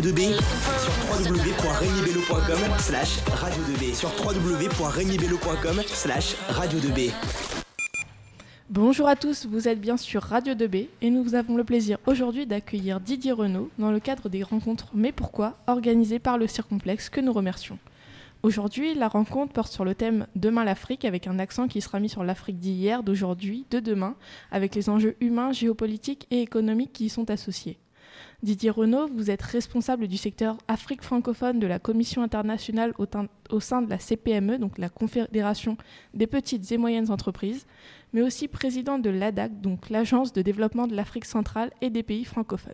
[0.00, 0.34] 2B
[0.80, 7.10] sur www.regnibello.com slash radio 2B sur www.regnibello.com slash radio 2B.
[8.70, 12.46] Bonjour à tous, vous êtes bien sur Radio 2B et nous avons le plaisir aujourd'hui
[12.46, 17.20] d'accueillir Didier Renaud dans le cadre des rencontres Mais pourquoi organisées par le Circomplexe que
[17.20, 17.78] nous remercions.
[18.42, 22.08] Aujourd'hui, la rencontre porte sur le thème Demain l'Afrique avec un accent qui sera mis
[22.08, 24.14] sur l'Afrique d'hier, d'aujourd'hui, de demain,
[24.50, 27.76] avec les enjeux humains, géopolitiques et économiques qui y sont associés.
[28.42, 33.82] Didier Renaud, vous êtes responsable du secteur Afrique francophone de la Commission internationale au, sein
[33.82, 35.76] de la CPME, donc la Confédération
[36.14, 37.66] des petites et moyennes entreprises,
[38.14, 42.24] mais aussi président de l'ADAC, donc l'Agence de développement de l'Afrique centrale et des pays
[42.24, 42.72] francophones.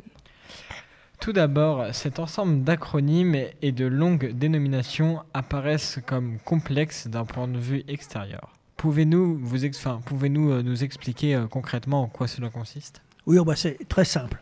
[1.21, 7.59] Tout d'abord, cet ensemble d'acronymes et de longues dénominations apparaissent comme complexes d'un point de
[7.59, 8.53] vue extérieur.
[8.77, 9.59] Pouvez-nous vous
[10.05, 13.03] pouvez -nous, nous expliquer euh, concrètement en quoi cela consiste?
[13.27, 14.41] Oui, oh, bah c'est très simple.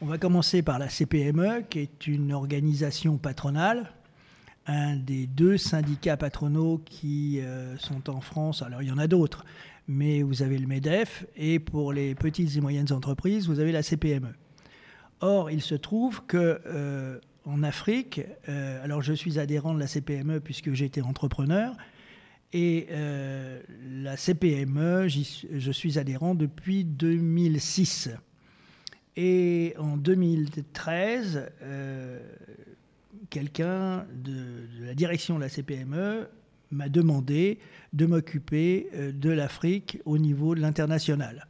[0.00, 3.90] On va commencer par la CPME, qui est une organisation patronale,
[4.68, 8.62] un des deux syndicats patronaux qui euh, sont en France.
[8.62, 9.44] Alors il y en a d'autres,
[9.88, 13.82] mais vous avez le MEDEF, et pour les petites et moyennes entreprises, vous avez la
[13.82, 14.32] CPME.
[15.20, 19.88] Or, il se trouve que euh, en Afrique, euh, alors je suis adhérent de la
[19.88, 21.74] CPME puisque j'étais entrepreneur,
[22.52, 22.86] et
[23.90, 28.10] la CPME, je suis adhérent depuis 2006.
[29.20, 31.50] Et en 2013,
[33.30, 36.28] quelqu'un de, la direction de la CPME
[36.70, 37.58] m'a demandé
[37.92, 41.48] de m'occuper de l'Afrique au niveau de l'international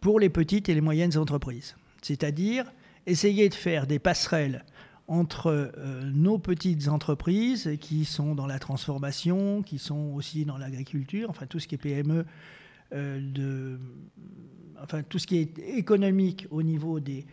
[0.00, 1.76] pour les petites et les moyennes entreprises.
[2.02, 2.72] C'est-à-dire
[3.06, 4.64] essayer de faire des passerelles
[5.08, 11.30] entre euh, nos petites entreprises qui sont dans la transformation, qui sont aussi dans l'agriculture,
[11.30, 12.24] enfin tout ce qui est PME, euh,
[12.94, 13.78] de,
[14.82, 17.26] enfin tout ce qui est économique au niveau des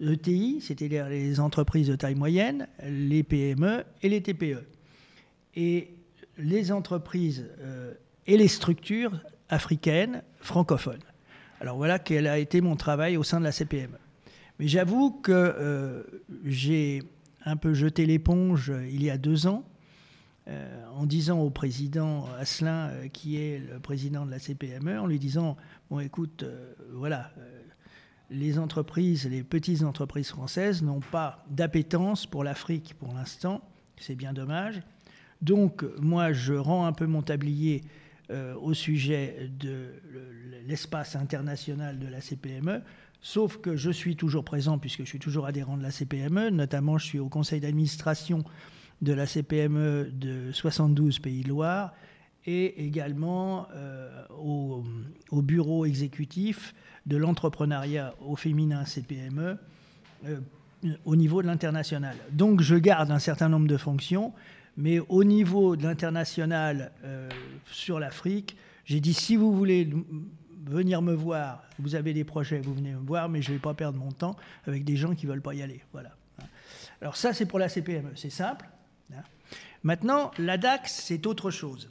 [0.00, 4.64] ETI, c'est-à-dire les entreprises de taille moyenne, les PME et les TPE.
[5.54, 5.94] Et
[6.38, 7.94] les entreprises euh,
[8.26, 11.02] et les structures africaines francophones.
[11.60, 13.98] Alors voilà quel a été mon travail au sein de la CPME.
[14.58, 16.02] Mais j'avoue que euh,
[16.44, 17.02] j'ai
[17.44, 19.64] un peu jeté l'éponge euh, il y a deux ans
[20.48, 25.18] euh, en disant au président Asselin, qui est le président de la CPME, en lui
[25.18, 25.56] disant
[25.90, 26.44] Bon, écoute,
[26.92, 27.32] voilà,
[28.30, 33.62] les entreprises, les petites entreprises françaises n'ont pas d'appétence pour l'Afrique pour l'instant,
[33.96, 34.82] c'est bien dommage.
[35.42, 37.84] Donc, moi, je rends un peu mon tablier
[38.60, 39.92] au sujet de
[40.66, 42.82] l'espace international de la CPME
[43.26, 46.50] Sauf que je suis toujours présent puisque je suis toujours adhérent de la CPME.
[46.50, 48.44] Notamment, je suis au conseil d'administration
[49.02, 51.92] de la CPME de 72 Pays de Loire
[52.46, 56.74] et également euh, au, bureau exécutif
[57.04, 59.58] de l'entrepreneuriat au féminin CPME
[60.26, 60.40] euh,
[61.04, 62.16] au niveau de l'international.
[62.32, 64.32] Donc je garde un certain nombre de fonctions,
[64.76, 67.28] mais au niveau de l'international euh,
[67.70, 69.90] sur l'Afrique, j'ai dit si vous voulez
[70.64, 71.64] venir me voir.
[71.78, 74.12] Vous avez des projets, vous venez me voir, mais je ne vais pas perdre mon
[74.12, 74.36] temps
[74.66, 75.80] avec des gens qui ne veulent pas y aller.
[75.92, 76.10] Voilà.
[77.00, 78.66] Alors ça, c'est pour la CPME, c'est simple.
[79.12, 79.22] Hein.
[79.82, 81.88] Maintenant, la DAX, c'est autre chose.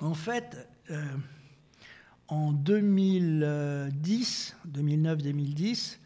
[0.00, 1.02] En fait, euh,
[2.28, 5.98] en 2010, 2009-2010,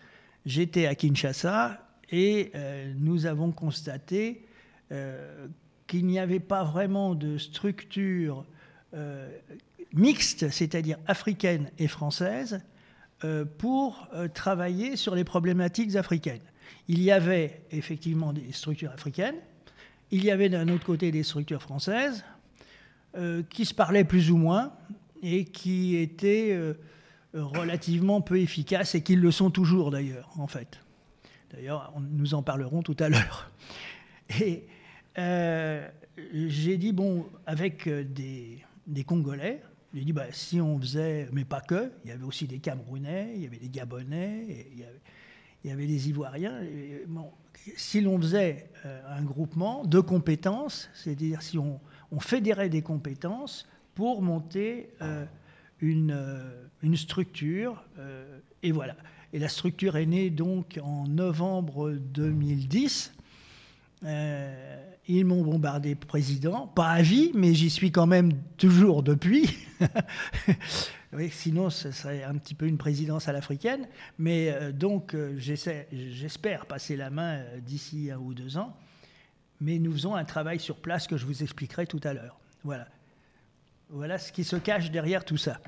[0.46, 4.46] j'étais à Kinshasa et euh, nous avons constaté
[4.92, 5.48] euh,
[5.86, 8.44] qu'il n'y avait pas vraiment de structure
[9.92, 12.62] mixte, c'est-à-dire africaine et française,
[13.58, 16.40] pour travailler sur les problématiques africaines.
[16.88, 19.36] Il y avait effectivement des structures africaines,
[20.10, 22.24] il y avait d'un autre côté des structures françaises
[23.16, 24.72] euh, qui se parlaient plus ou moins
[25.22, 26.56] et qui étaient
[27.34, 30.80] relativement peu efficaces et qui le sont toujours d'ailleurs, en fait.
[31.52, 33.50] D'ailleurs, nous en parlerons tout à l'heure.
[34.40, 34.64] Et
[35.16, 38.64] j'ai dit, bon, avec des,
[39.04, 39.62] Congolais,
[39.94, 43.32] j'ai dit, bah, si on faisait, mais pas que, il y avait aussi des Camerounais,
[43.34, 44.66] il y avait des Gabonais,
[45.64, 46.60] des Ivoiriens.
[47.76, 51.80] si l'on faisait euh, un groupement de compétences, c'est-à-dire si on,
[52.20, 55.24] fédérait des compétences pour monter euh,
[55.82, 57.84] euh, une, structure,
[58.62, 58.96] et voilà.
[59.32, 63.12] Et la structure est née donc en novembre 2010.
[65.10, 69.48] Ils m'ont bombardé président, pas à vie, mais j'y suis quand même toujours depuis.
[71.12, 73.86] oui, sinon, ce serait un petit peu une présidence à l'africaine.
[74.18, 78.76] Mais euh, donc, euh, j'espère passer la main euh, d'ici un ou deux ans.
[79.60, 82.38] Mais nous faisons un travail sur place que je vous expliquerai tout à l'heure.
[82.62, 82.88] Voilà.
[83.90, 85.60] Voilà ce qui se cache derrière tout ça.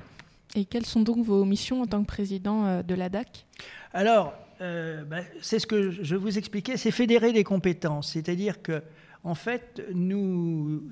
[0.55, 3.47] Et quelles sont donc vos missions en tant que président de l'ADAC
[3.93, 8.11] Alors, euh, bah, c'est ce que je vous expliquais, c'est fédérer des compétences.
[8.11, 8.83] C'est-à-dire que,
[9.23, 10.83] en fait, nous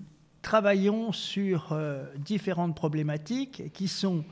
[0.41, 4.23] travaillons sur euh, différentes problématiques qui sont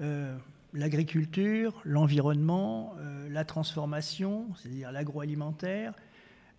[0.00, 0.36] euh,
[0.72, 2.94] l'agriculture, l'environnement,
[3.28, 5.94] la transformation, c'est-à-dire l'agroalimentaire,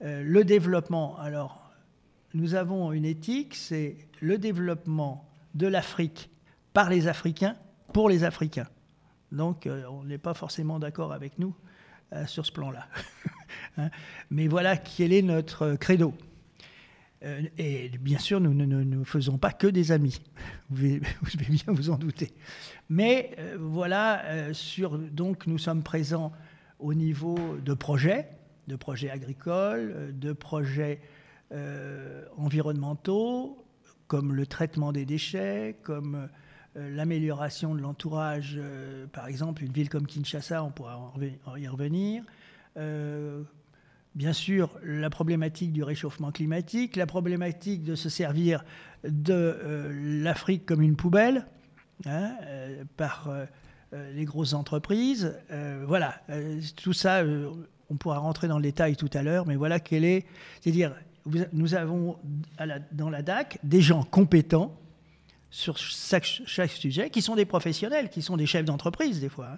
[0.01, 1.17] le développement.
[1.17, 1.71] Alors,
[2.33, 6.29] nous avons une éthique, c'est le développement de l'Afrique
[6.73, 7.55] par les Africains
[7.93, 8.67] pour les Africains.
[9.31, 11.55] Donc, on n'est pas forcément d'accord avec nous
[12.13, 12.87] euh, sur ce plan-là.
[13.77, 13.89] Hein.
[14.29, 16.13] Mais voilà quel est notre credo.
[17.23, 20.21] Euh, et bien sûr, nous ne faisons pas que des amis.
[20.69, 21.01] Vous devez,
[21.49, 22.33] bien vous en douter.
[22.89, 26.31] Mais euh, voilà, sur, donc nous sommes présents
[26.79, 28.29] au niveau de projets,
[28.67, 31.01] de projets agricoles, de projets
[32.37, 33.65] environnementaux,
[34.07, 36.29] comme le traitement des déchets, comme
[36.77, 41.13] euh, l'amélioration de l'entourage, euh, par exemple, une ville comme Kinshasa, on pourra
[41.57, 42.23] y revenir.
[44.11, 48.63] Euh, bien sûr, la problématique du réchauffement climatique, la problématique de se servir
[49.03, 49.57] de
[50.21, 51.45] l'Afrique comme une poubelle
[52.05, 52.31] hein,
[52.97, 53.29] par
[54.13, 55.35] les grosses entreprises.
[55.87, 56.21] voilà,
[56.75, 57.23] tout ça,
[57.89, 60.25] on pourra rentrer dans le détail tout à l'heure, mais voilà quelle est.
[60.59, 60.93] C'est-à-dire,
[61.53, 62.17] nous avons
[62.91, 64.77] dans la DAC des gens compétents
[65.51, 69.49] sur chaque, sujet, qui sont des professionnels, qui sont des chefs d'entreprise des fois.
[69.53, 69.57] Hein.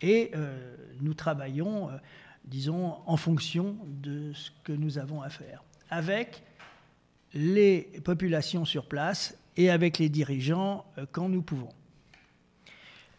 [0.00, 1.92] Et euh, nous travaillons, euh,
[2.44, 6.42] disons, en fonction de ce que nous avons à faire, avec
[7.34, 11.72] les populations sur place et avec les dirigeants euh, quand nous pouvons.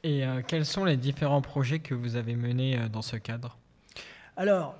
[0.05, 3.57] Et quels sont les différents projets que vous avez menés dans ce cadre?
[4.35, 4.75] Alors,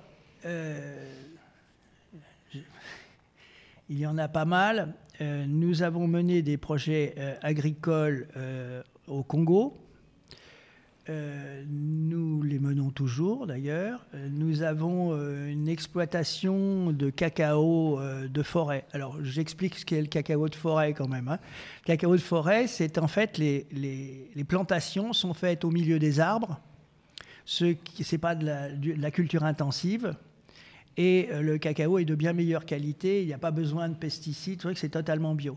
[3.88, 4.94] il y en a pas mal.
[5.20, 9.76] Euh, nous avons mené des projets euh, agricoles euh, au Congo.
[11.08, 14.06] Nous les menons toujours d'ailleurs.
[14.30, 15.14] Nous avons
[15.46, 18.84] une exploitation de cacao de forêt.
[18.92, 21.28] Alors j'explique ce qu'est le cacao de forêt quand même.
[21.28, 21.38] Hein.
[21.82, 26.20] Le cacao de forêt, c'est en fait les, les, plantations sont faites au milieu des
[26.20, 26.60] arbres.
[27.44, 30.16] Ce n'est pas de la, de la culture intensive.
[30.96, 33.94] Et euh, le cacao est de bien meilleure qualité, il n'y a pas besoin de
[33.94, 35.56] pesticides, c'est vrai c'est totalement bio.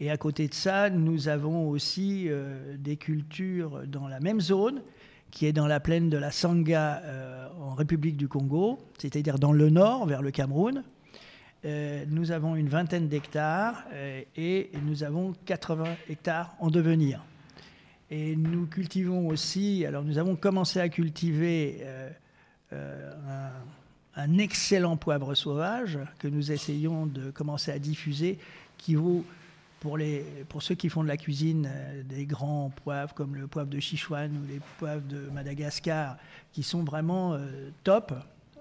[0.00, 4.82] Et à côté de ça, nous avons aussi euh, des cultures dans la même zone,
[5.30, 9.52] qui est dans la plaine de la Sangha euh, en République du Congo, c'est-à-dire dans
[9.52, 10.82] le nord, vers le Cameroun.
[11.64, 13.84] nous avons une vingtaine d'hectares
[14.36, 17.24] et nous avons 80 hectares en devenir.
[18.10, 21.82] Et nous cultivons aussi, alors nous avons commencé à cultiver
[22.70, 23.50] un
[24.16, 28.38] un excellent poivre sauvage que nous essayons de commencer à diffuser,
[28.78, 29.24] qui vaut
[29.84, 33.46] pour, les, pour ceux qui font de la cuisine euh, des grands poivres comme le
[33.46, 36.16] poivre de Sichuan ou les poivres de Madagascar,
[36.52, 38.14] qui sont vraiment euh, top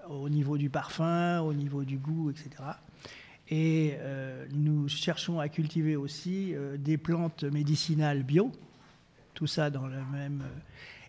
[0.10, 2.50] au niveau du parfum, au niveau du goût, etc.
[3.48, 8.52] Et euh, nous cherchons à cultiver aussi des plantes médicinales bio,
[9.34, 10.44] tout ça dans la même...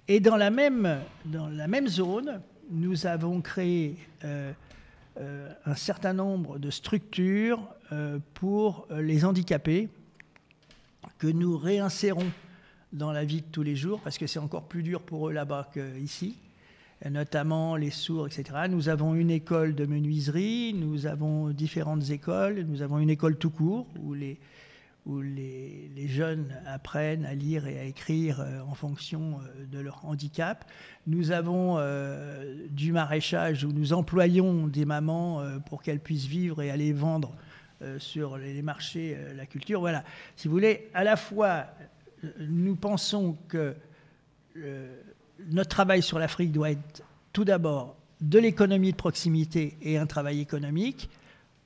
[0.07, 2.41] et dans la même, dans la même zone,
[2.71, 7.69] nous avons créé un certain nombre de structures
[8.35, 9.89] pour les handicapés
[11.19, 12.31] que nous réinsérons
[12.95, 15.33] dans la vie de tous les jours, parce que c'est encore plus dur pour eux
[15.33, 16.39] là-bas qu'ici,
[17.11, 18.67] notamment les sourds, etc.
[18.71, 23.51] Nous avons une école de menuiserie, nous avons différentes écoles, nous avons une école tout
[23.51, 24.39] court où les,
[26.07, 30.65] jeunes apprennent à lire et à écrire euh, en fonction euh, de leur handicap.
[31.07, 36.71] Nous avons euh, du maraîchage où nous employons des mamans pour qu'elles puissent vivre et
[36.71, 37.35] aller vendre
[37.99, 39.81] sur les marchés la culture.
[39.81, 40.05] Voilà,
[40.37, 41.67] si vous voulez, à la fois,
[42.39, 43.75] nous pensons que
[45.51, 47.03] notre travail sur l'Afrique doit être
[47.33, 51.11] tout d'abord de l'économie de proximité et un travail économique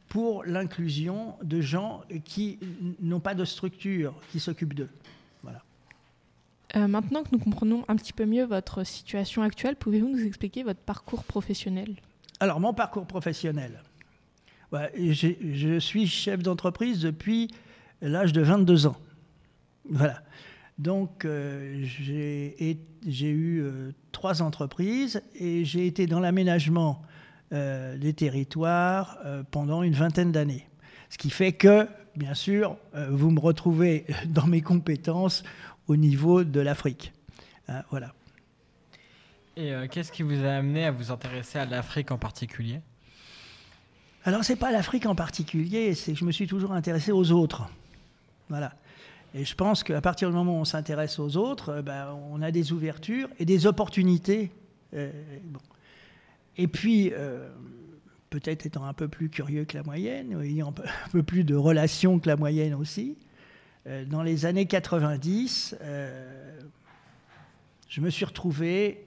[0.08, 2.58] pour l'inclusion de gens qui
[3.00, 4.88] n'ont pas de structure qui s'occupe d'eux.
[5.42, 5.62] Voilà.
[6.76, 10.62] Euh, maintenant que nous comprenons un petit peu mieux votre situation actuelle, pouvez-vous nous expliquer
[10.62, 11.96] votre parcours professionnel?
[12.40, 13.82] Alors, mon parcours professionnel.
[14.72, 17.50] Je suis chef d'entreprise depuis
[18.02, 18.96] l'âge de 22 ans.
[19.90, 20.22] Voilà.
[20.78, 27.02] Donc, euh, j'ai eu euh, trois entreprises et j'ai été dans l'aménagement
[27.52, 29.18] euh, des territoires
[29.50, 30.68] pendant une vingtaine d'années.
[31.10, 32.76] Ce qui fait que, bien sûr,
[33.10, 35.42] vous me retrouvez dans mes compétences
[35.88, 37.12] au niveau de l'Afrique.
[37.66, 38.12] Hein, voilà.
[39.56, 42.80] Et qu'est-ce qui vous a amené à vous intéresser à l'Afrique en particulier?
[44.24, 47.68] Alors, c'est pas l'Afrique en particulier, c'est que je me suis toujours intéressé aux autres.
[48.48, 48.74] Voilà.
[49.34, 52.50] Et je pense qu'à partir du moment où on s'intéresse aux autres, ben, on a
[52.50, 54.50] des ouvertures et des opportunités.
[54.92, 55.60] bon.
[56.56, 57.12] Et puis,
[58.30, 60.74] peut-être étant un peu plus curieux que la moyenne, ayant
[61.06, 63.16] un peu plus de relations que la moyenne aussi,
[64.06, 65.76] dans les années 90,
[67.88, 69.06] je me suis retrouvé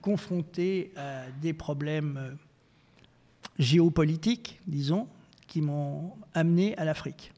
[0.00, 2.38] confronté à des problèmes
[3.58, 5.08] géopolitiques, disons,
[5.46, 7.32] qui m'ont amené à l'Afrique.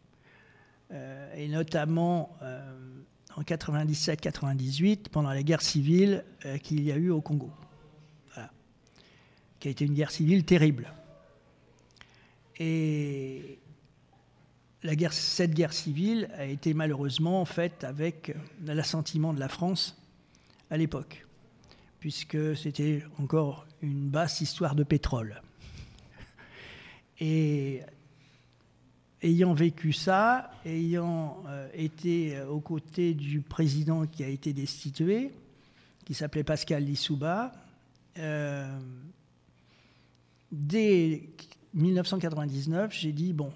[0.93, 2.61] Euh, et notamment euh,
[3.37, 7.51] en 97-98, pendant la guerre civile euh, qu'il y a eu au Congo,
[9.61, 10.93] qui a été une guerre civile terrible.
[12.59, 13.59] Et
[15.11, 18.35] cette guerre civile a été malheureusement faite avec
[18.65, 19.97] l'assentiment de la France
[20.71, 21.27] à l'époque,
[22.01, 25.43] puisque c'était encore une basse histoire de pétrole.
[27.21, 27.83] Et
[29.23, 35.33] ayant vécu ça, ayant euh, été euh, aux côtés du président qui a été destitué,
[36.05, 37.53] qui s'appelait Pascal Lissouba,
[38.19, 38.67] euh,
[40.51, 41.29] dès
[41.75, 43.53] 1999, j'ai dit, bon,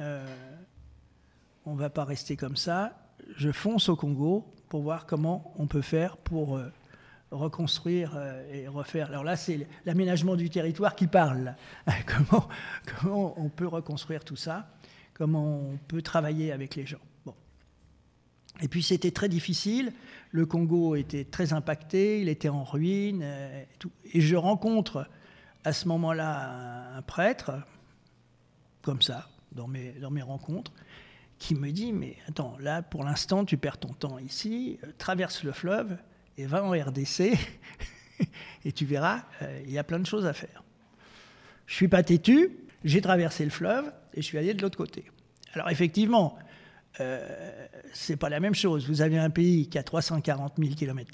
[0.00, 2.98] on ne va pas rester comme ça,
[3.36, 6.60] je fonce au Congo pour voir comment on peut faire pour
[7.30, 8.18] reconstruire
[8.52, 9.08] et refaire.
[9.08, 11.54] Alors là, c'est l'aménagement du territoire qui parle.
[12.06, 14.68] comment, on peut reconstruire tout ça?
[15.14, 17.00] Comment on peut travailler avec les gens?
[17.24, 17.34] Bon.
[18.60, 19.92] Et puis c'était très difficile,
[20.30, 23.64] le Congo était très impacté, il était en ruine, euh,
[24.12, 25.08] et, et je rencontre
[25.64, 27.52] à ce moment-là un prêtre,
[28.82, 30.72] comme ça, dans mes, dans mes rencontres,
[31.38, 35.42] qui me dit, mais attends, là pour l'instant tu perds ton temps ici, euh, traverse
[35.42, 35.96] le fleuve
[36.38, 37.20] et va en RDC,
[38.64, 40.62] et tu verras, euh, il y a plein de choses à faire.
[41.66, 42.50] Je suis pas têtu,
[42.84, 45.04] j'ai traversé le fleuve et je suis allé de l'autre côté.
[45.54, 46.38] Alors effectivement,
[47.00, 48.88] euh, ce n'est pas la même chose.
[48.88, 51.10] Vous avez un pays qui a 340 000 km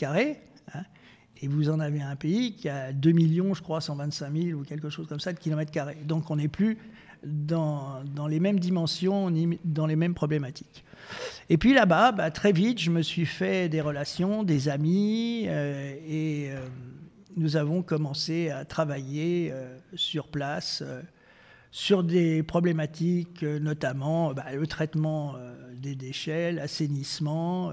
[1.43, 4.62] et vous en avez un pays qui a 2 millions, je crois, 125 000 ou
[4.62, 5.99] quelque chose comme ça de kilomètres carrés.
[6.05, 6.79] Donc on n'est plus
[7.25, 9.33] dans, les mêmes dimensions,
[9.64, 10.85] dans les mêmes problématiques.
[11.49, 15.95] Et puis là-bas, bah, très vite, je me suis fait des relations, des amis, euh,
[16.07, 16.67] et euh,
[17.37, 20.83] nous avons commencé à travailler euh, sur place
[21.71, 25.37] sur des problématiques, notamment bah, le traitement
[25.75, 27.73] des déchets, l'assainissement,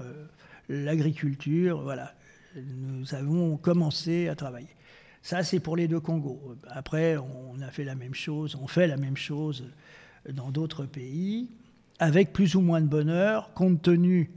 [0.70, 1.82] l'agriculture.
[1.82, 2.14] Voilà,
[2.56, 4.74] nous avons commencé à travailler.
[5.22, 6.56] Ça, c'est pour les deux Congos.
[6.68, 9.64] Après, on a fait la même chose, on fait la même chose
[10.28, 11.48] dans d'autres pays,
[11.98, 14.30] avec plus ou moins de bonheur, compte tenu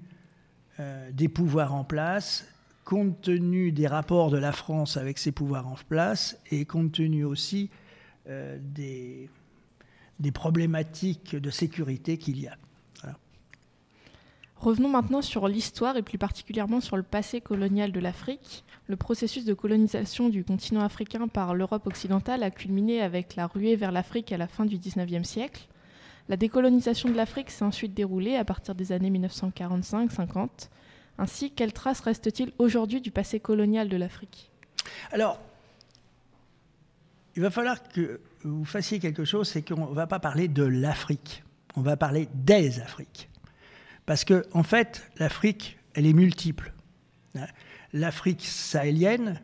[1.11, 2.45] des pouvoirs en place,
[2.83, 7.23] compte tenu des rapports de la France avec ses pouvoirs en place, et compte tenu
[7.23, 7.69] aussi
[8.27, 9.29] des,
[10.19, 12.57] des problématiques de sécurité qu'il y a.
[14.63, 18.63] Revenons maintenant sur l'histoire et plus particulièrement sur le passé colonial de l'Afrique.
[18.88, 23.75] Le processus de colonisation du continent africain par l'Europe occidentale a culminé avec la ruée
[23.75, 25.67] vers l'Afrique à la fin du XIXe siècle.
[26.29, 30.70] La décolonisation de l'Afrique s'est ensuite déroulée à partir des années 1945-50.
[31.17, 34.50] Ainsi, quelles traces reste-t-il aujourd'hui du passé colonial de l'Afrique?
[35.12, 35.41] Alors,
[37.36, 40.63] il va falloir que vous fassiez quelque chose, c'est qu'on ne va pas parler de
[40.63, 41.43] l'Afrique,
[41.75, 43.27] on va parler des Afriques.
[44.05, 46.74] Parce que, en fait, l'Afrique, elle est multiple.
[47.93, 49.41] L'Afrique sahélienne,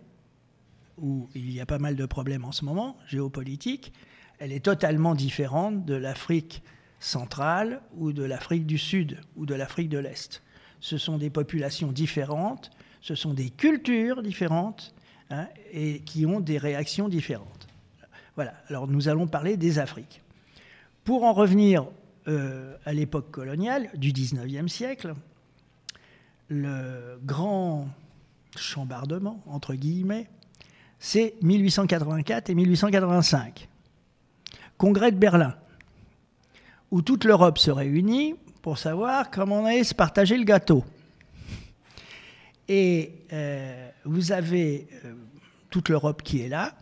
[0.97, 3.93] où il y a pas mal de problèmes en ce moment, géopolitiques,
[4.39, 6.63] elle est totalement différente de l'Afrique
[6.99, 10.43] centrale ou de l'Afrique du Sud ou de l'Afrique de l'Est.
[10.81, 14.93] Ce sont des populations différentes, ce sont des cultures différentes
[15.29, 17.67] hein, et qui ont des réactions différentes.
[18.35, 20.21] Voilà, alors nous allons parler des Afriques.
[21.03, 21.87] Pour en revenir
[22.27, 25.13] euh, à l'époque coloniale du 19e siècle,
[26.49, 27.87] le grand
[28.55, 30.27] chambardement, entre guillemets,
[30.99, 33.67] c'est 1884 et 1885.
[34.77, 35.55] Congrès de Berlin,
[36.91, 40.83] où toute l'Europe se réunit pour savoir comment on allait se partager le gâteau.
[42.67, 45.13] Et euh, vous avez euh,
[45.69, 46.75] toute l'Europe qui est là,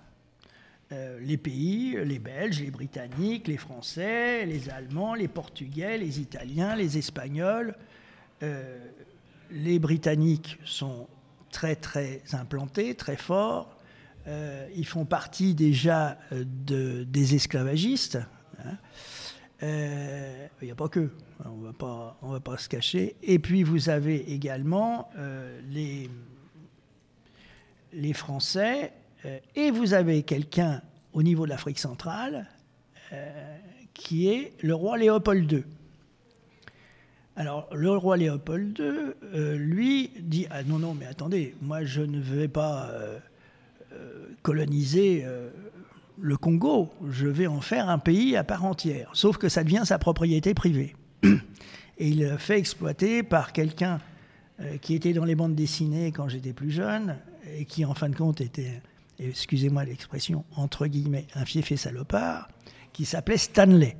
[0.93, 6.77] euh, les pays, les Belges, les Britanniques, les Français, les Allemands, les Portugais, les Italiens,
[6.77, 7.75] les Espagnols.
[8.41, 8.79] Euh,
[9.51, 11.07] les Britanniques sont
[11.51, 13.75] très très implantés, très forts.
[14.27, 18.19] Euh, ils font partie déjà de, des esclavagistes.
[18.63, 18.77] Hein.
[19.61, 21.11] Il n'y a pas que,
[21.43, 23.17] hein, on ne va pas se cacher.
[23.23, 25.09] Et puis vous avez également
[25.69, 26.09] les,
[27.91, 28.93] les Français
[29.55, 30.81] et vous avez quelqu'un
[31.13, 32.47] au niveau de l'Afrique centrale
[33.13, 33.57] euh,
[33.93, 35.63] qui est le roi Léopold II.
[37.35, 38.85] Alors, le roi Léopold II,
[39.33, 42.91] euh, lui, dit Ah non, non, mais attendez, moi je ne vais pas
[44.43, 45.25] coloniser
[46.19, 49.09] le Congo, je vais en faire un pays à part entière.
[49.13, 50.95] Sauf que ça devient sa propriété privée.
[51.97, 53.99] Et il fait exploiter par quelqu'un
[54.81, 57.17] qui était dans les bandes dessinées quand j'étais plus jeune
[57.55, 58.81] et qui en fin de compte était,
[59.19, 62.49] excusez-moi l'expression, entre guillemets, un fiefé salopard,
[62.93, 63.97] qui s'appelait Stanley.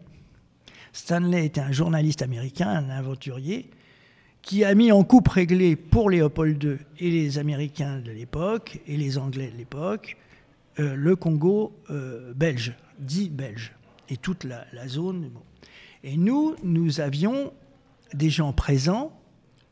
[0.94, 3.70] Stanley était un journaliste américain, un aventurier,
[4.42, 8.98] qui a mis en coupe réglée pour Léopold II et les Américains de l'époque et
[8.98, 10.18] les Anglais de l'époque
[10.80, 13.74] euh, le Congo euh, belge, dit belge,
[14.10, 15.32] et toute la, zone.
[16.04, 17.52] Et nous, nous avions
[18.14, 19.12] des gens présents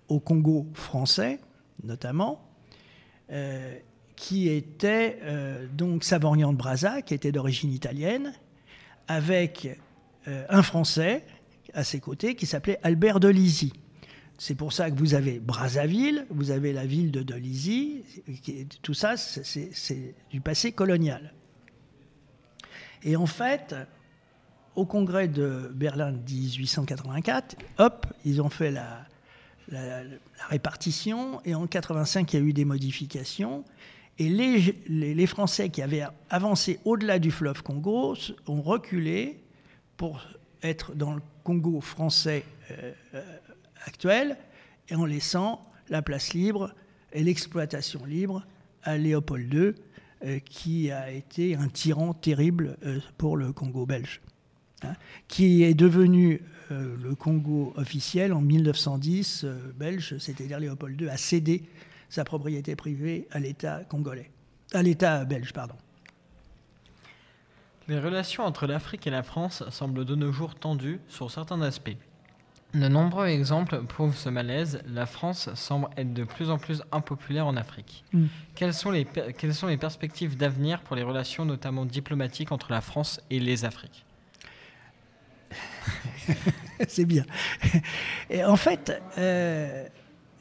[0.07, 1.39] au Congo français,
[1.83, 2.41] notamment,
[3.29, 3.77] euh,
[4.15, 5.19] qui étaient
[5.73, 8.33] donc Savorian de Brazza, qui était d'origine italienne,
[9.07, 9.77] avec
[10.25, 11.25] un Français
[11.73, 13.73] à ses côtés qui s'appelait Albert de Lizy.
[14.37, 18.03] C'est pour ça que vous avez Brazzaville, vous avez la ville de Dolisie,
[18.81, 21.33] tout ça, c'est du passé colonial.
[23.03, 23.75] Et en fait,
[24.75, 29.05] au congrès de Berlin 1884, hop, ils ont fait la,
[30.49, 33.63] répartition, et en 85, il y a eu des modifications,
[34.17, 38.15] et les, Français qui avaient avancé au-delà du fleuve Congo
[38.47, 39.39] ont reculé
[39.97, 40.21] pour
[40.63, 43.37] être dans le Congo français euh, euh,
[43.85, 44.37] actuel,
[44.89, 46.73] et en laissant la place libre
[47.11, 48.45] et l'exploitation libre
[48.83, 49.73] à Léopold II,
[50.23, 52.77] euh, qui a été un tyran terrible
[53.17, 54.21] pour le Congo belge,
[54.83, 54.93] hein,
[55.27, 56.41] qui est devenu
[56.71, 59.45] le Congo officiel en 1910
[59.77, 61.63] belge, c'est-à-dire Léopold II a cédé
[62.09, 64.31] sa propriété privée à l'État congolais,
[64.73, 65.75] à l'État belge, pardon.
[67.87, 71.97] Les relations entre l'Afrique et la France semblent de nos jours tendues sur certains aspects.
[72.73, 74.81] De nombreux exemples prouvent ce malaise.
[74.87, 78.03] La France semble être de plus en plus impopulaire en Afrique.
[78.11, 78.25] Mm.
[78.55, 82.81] Quelles, sont les, quelles sont les perspectives d'avenir pour les relations, notamment diplomatiques, entre la
[82.81, 84.05] France et les Afriques?
[86.87, 87.23] C'est bien.
[88.29, 89.87] Et en fait, euh,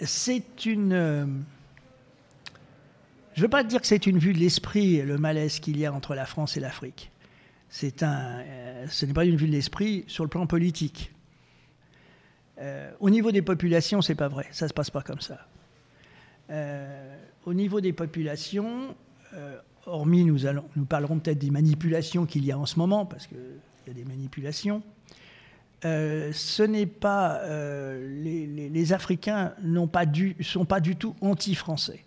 [0.00, 1.44] c'est une.
[3.35, 5.87] Je ne veux pas dire que c'est une vue de l'esprit, le malaise qu'il y
[5.87, 7.11] a entre la France et l'Afrique
[7.75, 11.12] c'est un, euh, ce n'est pas une vue de l'esprit sur le plan politique.
[12.61, 15.49] Euh, au niveau des populations, c'est pas vrai, ça se passe pas comme ça.
[16.51, 17.16] Euh,
[17.47, 18.94] au niveau des populations,
[19.87, 23.27] hormis nous, allons, nous parlerons peut-être des manipulations qu'il y a en ce moment, parce
[23.27, 23.38] qu'il
[23.88, 24.81] y a des manipulations.
[25.83, 32.05] ce n'est pas les, les, Africains n'ont pas du, sont pas du tout anti-français.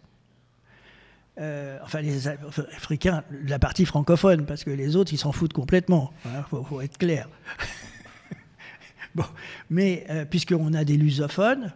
[1.40, 6.12] Euh, enfin les Africains, la partie francophone, parce que les autres, ils s'en foutent complètement.
[6.26, 7.30] Il hein, faut, être clair.
[9.16, 9.26] bon,
[9.70, 11.74] mais euh, puisqu'on a des lusophones,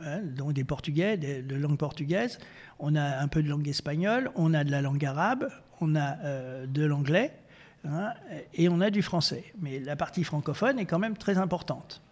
[0.00, 2.38] hein, donc des portugais, de langue portugaise,
[2.80, 5.48] on a un peu de langue espagnole, on a de la langue arabe,
[5.80, 7.32] on a euh, de l'anglais,
[7.84, 8.12] hein,
[8.54, 9.44] et on a du français.
[9.60, 12.02] Mais la partie francophone est quand même très importante.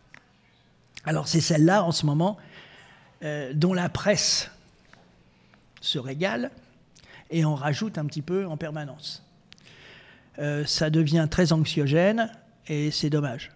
[1.04, 2.36] Alors c'est celle-là, en ce moment,
[3.54, 4.48] dont la presse
[5.80, 6.52] se régale
[7.30, 9.24] et on rajoute un petit peu en permanence.
[10.38, 12.30] Euh, ça devient très anxiogène
[12.68, 13.50] et c'est dommage.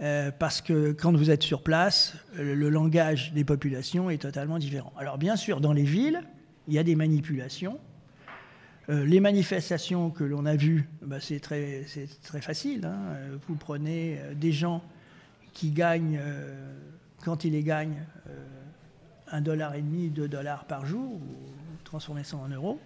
[0.00, 4.92] Euh, parce que quand vous êtes sur place, le, langage des populations est totalement différent.
[4.98, 6.22] Alors bien sûr, dans les villes,
[6.68, 7.78] il y a des manipulations.
[8.88, 11.84] Euh, les manifestations que l'on a vues, bah, c'est très,
[12.22, 12.86] très, facile.
[12.86, 12.98] Hein.
[13.46, 14.82] Vous prenez des gens
[15.52, 16.20] qui gagnent,
[17.24, 18.02] quand ils les gagnent,
[19.30, 21.20] un dollar et demi, deux dollars par jour,
[21.94, 22.80] transformer ça en euros,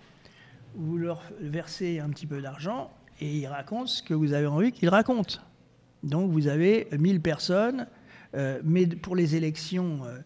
[0.74, 2.90] vous leur versez un petit peu d'argent
[3.20, 5.38] et ils racontent ce que vous avez envie qu'ils racontent.
[6.02, 7.86] Donc vous avez 1000 personnes,
[8.34, 10.18] euh, mais pour les élections euh,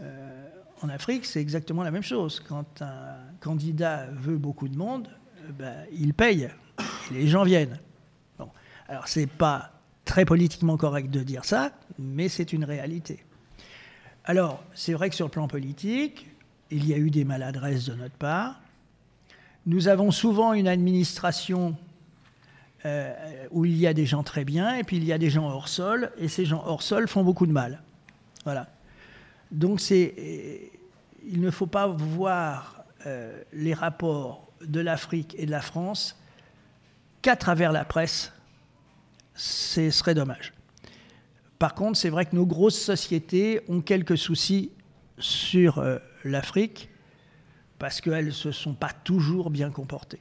[0.00, 0.48] euh,
[0.82, 2.40] en Afrique, c'est exactement la même chose.
[2.40, 5.08] Quand un candidat veut beaucoup de monde,
[5.56, 6.50] ben, il paye
[7.12, 7.78] et les gens viennent.
[8.36, 8.48] Bon.
[8.88, 9.70] Alors c'est pas
[10.04, 13.24] très politiquement correct de dire ça, mais c'est une réalité.
[14.24, 16.27] Alors, c'est vrai que sur le plan politique,
[16.70, 18.60] il y a eu des maladresses de notre part.
[19.66, 21.76] Nous avons souvent une administration
[22.84, 23.14] euh,
[23.50, 25.48] où il y a des gens très bien et puis il y a des gens
[25.48, 27.82] hors sol et ces gens hors sol font beaucoup de mal.
[28.44, 28.68] Voilà.
[29.50, 30.70] Donc c'est,
[31.26, 36.16] il ne faut pas voir euh, les rapports de l'Afrique et de la France
[37.22, 38.32] qu'à travers la presse.
[39.34, 40.52] Ce serait dommage.
[41.58, 44.70] Par contre, c'est vrai que nos grosses sociétés ont quelques soucis
[45.18, 46.88] sur euh, l'Afrique
[47.78, 50.20] parce qu'elles ne se sont pas toujours bien comportées.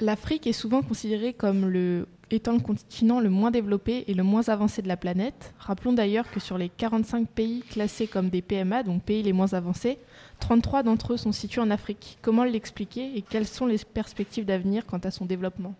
[0.00, 4.48] L'Afrique est souvent considérée comme le, étant le continent le moins développé et le moins
[4.48, 5.54] avancé de la planète.
[5.58, 9.54] Rappelons d'ailleurs que sur les 45 pays classés comme des PMA, donc pays les moins
[9.54, 9.98] avancés,
[10.40, 12.18] 33 d'entre eux sont situés en Afrique.
[12.20, 15.74] Comment l'expliquer et quelles sont les perspectives d'avenir quant à son développement?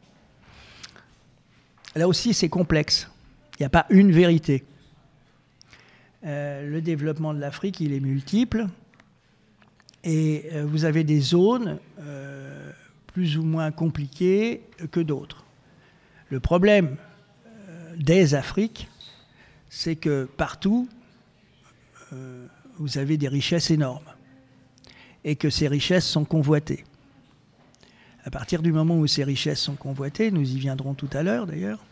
[1.94, 3.10] Là aussi, c'est complexe.
[3.58, 4.64] Il n'y a pas une vérité.
[6.26, 8.66] Euh, le développement de l'Afrique, il est multiple.
[10.02, 12.70] Et euh, vous avez des zones euh,
[13.06, 15.44] plus ou moins compliquées que d'autres.
[16.28, 16.96] Le problème
[17.96, 18.88] des Afriques,
[19.70, 20.88] c'est que partout,
[22.78, 24.12] vous avez des richesses énormes
[25.24, 26.84] et que ces richesses sont convoitées.
[28.24, 31.46] À partir du moment où ces richesses sont convoitées, nous y viendrons tout à l'heure
[31.46, 31.84] d'ailleurs,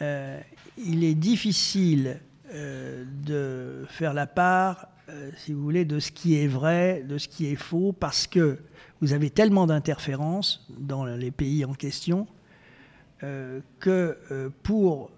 [0.00, 2.20] il est difficile
[2.54, 7.18] euh, de faire la part, euh, si vous voulez, de ce qui est vrai, de
[7.18, 8.58] ce qui est faux, parce que
[9.00, 12.28] vous avez tellement d'interférences dans les pays en question
[13.24, 15.10] euh, que pour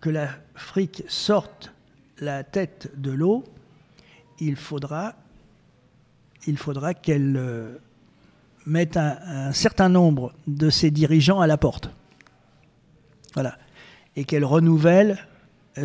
[0.00, 1.72] que l'Afrique sorte
[2.20, 3.42] la tête de l'eau,
[4.38, 5.16] il faudra,
[6.46, 7.80] il faudra qu'elle
[8.66, 11.90] mette un, un, certain nombre de ses dirigeants à la porte.
[13.32, 13.58] Voilà.
[14.14, 15.18] Et qu'elle renouvelle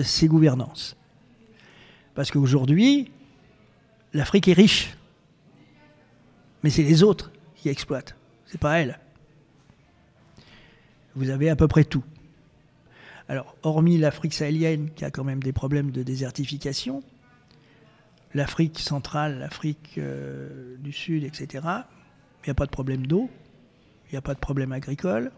[0.03, 0.95] ses gouvernances.
[2.19, 3.09] Parce qu'aujourd'hui,
[4.11, 4.97] l'Afrique est riche.
[6.63, 8.17] Mais c'est les autres qui exploitent.
[8.45, 8.99] C'est pas elle.
[11.15, 12.03] Vous avez à peu près tout.
[13.29, 17.03] Alors, hormis l'Afrique sahélienne qui a quand même des problèmes de désertification,
[18.33, 23.29] l'Afrique centrale, l'Afrique euh, du Sud, etc., il n'y a pas de problème d'eau,
[24.07, 25.31] il n'y a pas de problème agricole.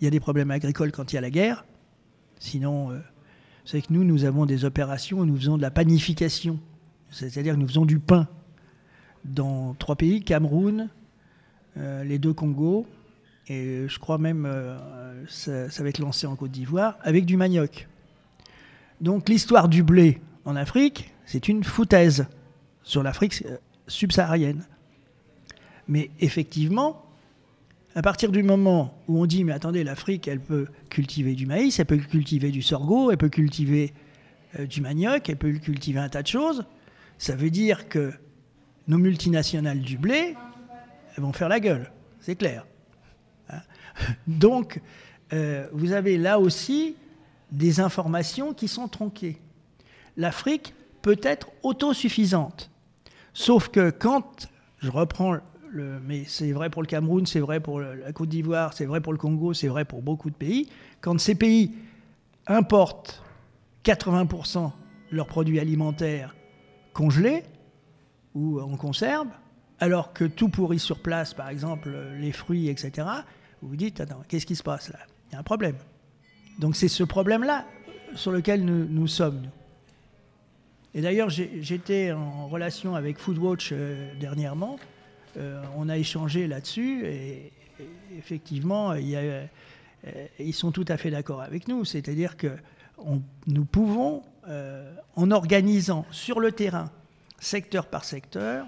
[0.00, 1.66] Il y a des problèmes agricoles quand il y a la guerre.
[2.38, 2.98] Sinon, euh,
[3.68, 6.58] c'est que nous, nous avons des opérations où nous faisons de la panification.
[7.10, 8.26] C'est-à-dire que nous faisons du pain
[9.26, 10.88] dans trois pays, Cameroun,
[11.76, 12.86] euh, les deux Congos,
[13.46, 14.78] et je crois même euh,
[15.28, 17.88] ça, va être lancé en Côte d'Ivoire, avec du manioc.
[19.02, 22.26] Donc l'histoire du blé en Afrique, c'est une foutaise
[22.84, 24.64] sur l'Afrique euh, subsaharienne.
[25.88, 27.04] Mais effectivement,
[27.98, 31.80] à partir du moment où on dit, mais attendez, l'Afrique, elle peut cultiver du maïs,
[31.80, 33.92] elle peut cultiver du sorgho, elle peut cultiver
[34.56, 36.64] euh, du manioc, elle peut cultiver un tas de choses,
[37.18, 38.12] ça veut dire que
[38.86, 40.36] nos multinationales du blé,
[41.16, 42.68] vont faire la gueule, c'est clair.
[43.50, 43.62] Hein
[44.28, 44.80] Donc,
[45.32, 46.94] euh, vous avez là aussi
[47.50, 49.40] des informations qui sont tronquées.
[50.16, 52.70] L'Afrique peut être autosuffisante.
[53.34, 55.38] Sauf que quand, je reprends
[55.72, 59.12] mais c'est vrai pour le Cameroun, c'est vrai pour la Côte d'Ivoire, c'est vrai pour
[59.12, 60.68] le Congo, c'est vrai pour beaucoup de pays.
[61.00, 61.72] Quand ces pays
[62.46, 63.22] importent
[63.84, 64.70] 80%
[65.10, 66.34] de leurs produits alimentaires
[66.92, 67.44] congelés
[68.34, 69.28] ou en conserve,
[69.80, 73.06] alors que tout pourrit sur place, par exemple les fruits, etc.,
[73.62, 74.98] vous vous dites, attends, qu'est-ce qui se passe là?
[75.28, 75.76] Il y a un problème.
[76.58, 77.64] Donc c'est ce problème-là
[78.14, 79.42] sur lequel nous, nous sommes.
[80.94, 84.78] Et d'ailleurs, j'étais en relation avec Foodwatch euh, dernièrement,
[85.36, 87.52] euh, on a échangé là-dessus et,
[88.16, 89.46] effectivement, euh,
[90.38, 91.84] ils sont tout à fait d'accord avec nous.
[91.84, 92.56] C'est-à-dire que
[93.46, 96.90] nous pouvons, euh, en organisant sur le terrain,
[97.38, 98.66] secteur par secteur,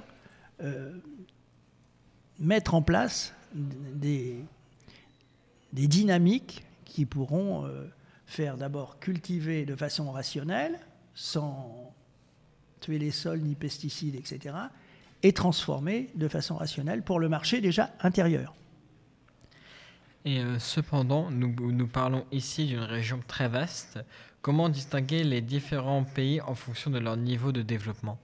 [2.38, 4.36] mettre en place des,
[5.72, 7.66] des dynamiques qui pourront
[8.26, 10.78] faire d'abord cultiver de façon rationnelle,
[11.14, 11.94] sans
[12.80, 14.54] tuer les sols ni pesticides, etc.,
[15.22, 18.54] et transformer de façon rationnelle pour le marché déjà intérieur.
[20.24, 23.98] Et euh, cependant, nous, nous, parlons ici d'une région très vaste.
[24.42, 28.18] Comment distinguer les différents pays en fonction de leur niveau de développement?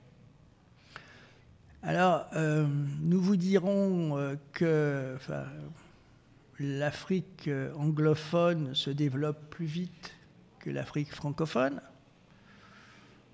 [1.83, 2.67] Alors, euh,
[3.01, 5.17] nous vous dirons euh, que
[6.59, 10.15] l'Afrique anglophone se développe plus vite
[10.59, 11.81] que l'Afrique francophone,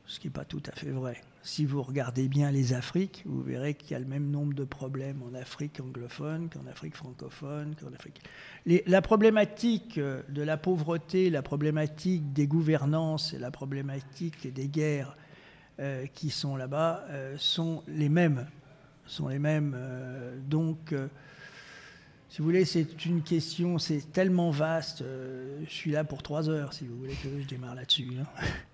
[0.07, 3.43] ce qui n'est pas tout à fait vrai si vous regardez bien les Afriques, vous
[3.43, 7.75] verrez qu'il y a le même nombre de problèmes en Afrique anglophone qu'en Afrique francophone,
[7.81, 8.23] qu'en Afrique.
[8.65, 15.17] la problématique euh, de la pauvreté, la problématique des gouvernances et la problématique des guerres
[15.81, 18.47] euh, qui sont là-bas euh, sont les mêmes.
[19.05, 19.77] Sont les mêmes.
[20.49, 20.95] donc,
[22.29, 25.03] si vous voulez, c'est une question, c'est tellement vaste.
[25.03, 28.09] je suis là pour trois heures, si vous voulez que je démarre là-dessus.
[28.21, 28.27] Hein.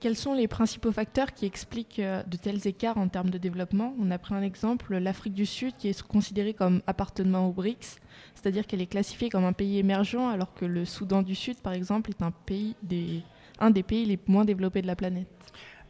[0.00, 3.94] Quels sont les principaux facteurs qui expliquent euh, de tels écarts en termes de développement?
[4.00, 8.00] On a pris un exemple, l'Afrique du Sud qui est considérée comme appartenant aux BRICS,
[8.34, 11.72] c'est-à-dire qu'elle est classifiée comme un pays émergent alors que le Soudan du Sud, par
[11.74, 13.22] exemple, est un, pays des,
[13.60, 15.28] un des pays les moins développés de la planète.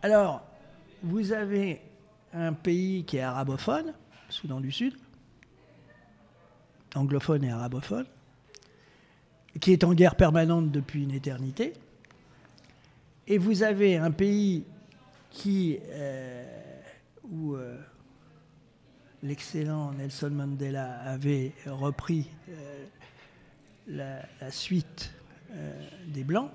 [0.03, 0.43] Alors,
[1.03, 1.81] vous avez
[2.35, 3.95] un pays qui est arabophone,
[4.29, 4.95] Soudan du Sud,
[6.95, 8.07] anglophone et arabophone,
[9.61, 11.73] qui est en guerre permanente depuis une éternité.
[13.27, 14.65] Et vous avez un pays
[15.31, 16.45] qui, euh,
[17.23, 17.79] où euh,
[19.23, 22.87] l'excellent Nelson Mandela avait repris euh,
[23.89, 25.13] la, suite
[26.09, 26.51] des Blancs.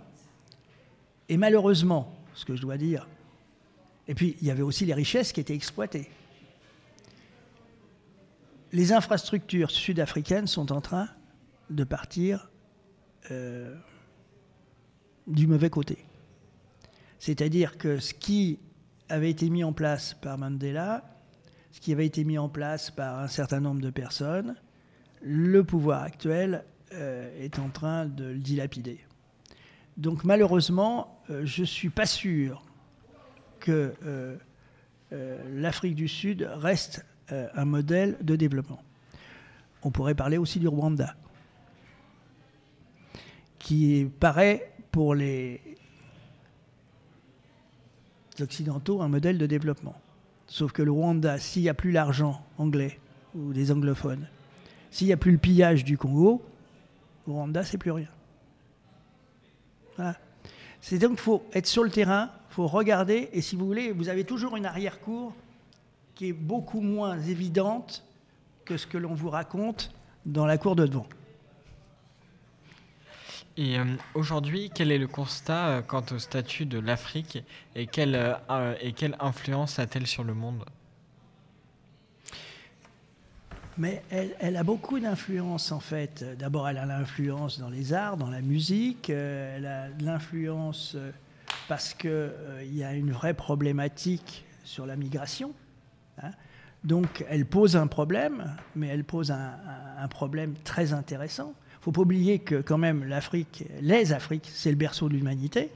[1.28, 3.08] Et malheureusement, ce que je dois dire,
[4.08, 6.10] et puis il y avait aussi les richesses qui étaient exploitées.
[8.74, 11.08] Les infrastructures sud-africaines sont en train
[11.70, 12.52] de partir
[15.28, 16.09] du mauvais côté.
[17.20, 18.60] C'est-à-dire que ce qui
[19.10, 21.04] avait été mis en place par Mandela,
[21.72, 24.56] ce qui avait été mis en place par un certain nombre de personnes,
[25.22, 29.00] le pouvoir actuel euh, est en train de le dilapider.
[29.98, 32.64] Donc malheureusement, euh, je ne suis pas sûr
[33.60, 33.94] que
[35.52, 38.82] l'Afrique du Sud reste un modèle de développement.
[39.84, 41.14] On pourrait parler aussi du Rwanda
[43.60, 45.69] qui paraît pour les
[48.42, 49.96] Occidentaux un modèle de développement?
[50.48, 53.00] Sauf que le Rwanda, s'il n'y a plus l'argent anglais
[53.36, 54.28] ou des anglophones,
[54.92, 56.42] s'il n'y a plus le pillage du Congo,
[57.28, 58.08] au Rwanda, c'est plus rien.
[60.82, 64.10] C'est donc faut être sur le terrain, il faut regarder, et si vous voulez, vous
[64.10, 65.36] avez toujours une arrière-cour
[66.16, 68.04] qui est beaucoup moins évidente
[68.66, 69.92] que ce que l'on vous raconte
[70.26, 71.06] dans la cour de devant.
[73.60, 77.44] Et euh, aujourd'hui, quel est le constat euh, quant au statut de l'Afrique
[77.76, 78.74] et quelle, euh,
[79.20, 80.64] influence a-t-elle sur le monde?
[83.78, 86.24] Mais elle, a beaucoup d'influence en fait.
[86.38, 89.10] D'abord, elle a l'influence dans les arts, dans la musique.
[89.10, 90.96] elle a l'influence
[91.68, 92.32] parce qu'il
[92.64, 95.54] il y a une vraie problématique sur la migration.
[96.24, 96.32] Hein.
[96.86, 102.02] Donc, elle pose un problème, mais elle pose un problème très intéressant ne faut pas
[102.02, 105.70] oublier que quand même l'Afrique, les Afriques, c'est le berceau de l'humanité.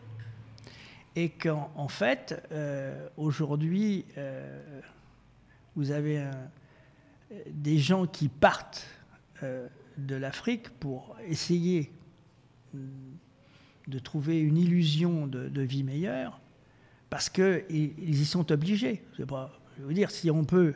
[1.16, 4.82] Et qu'en fait, euh, aujourd'hui, euh,
[5.76, 6.28] vous avez
[7.50, 8.86] des gens qui partent
[9.44, 11.92] euh, de l'Afrique pour essayer
[12.74, 16.40] de trouver une illusion de, vie meilleure,
[17.10, 19.04] parce qu'ils y sont obligés.
[19.28, 20.74] Pas, je veux dire, si on peut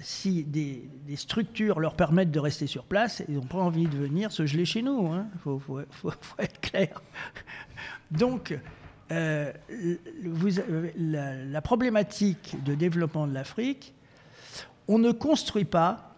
[0.00, 4.32] si des, structures leur permettent de rester sur place, ils n'ont pas envie de venir
[4.32, 5.06] se geler chez nous.
[5.06, 5.28] Il hein.
[5.40, 5.82] faut,
[6.38, 7.00] être clair.
[8.10, 8.58] Donc,
[9.12, 9.52] euh,
[10.96, 13.94] la, la, problématique de développement de l'Afrique,
[14.88, 16.16] on ne construit pas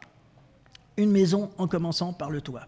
[0.97, 2.67] une maison en commençant par le toit.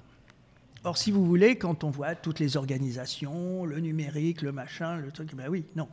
[0.84, 5.10] Or, si vous voulez, quand on voit toutes les organisations, le numérique, le machin, le
[5.10, 5.88] truc, ben oui, non.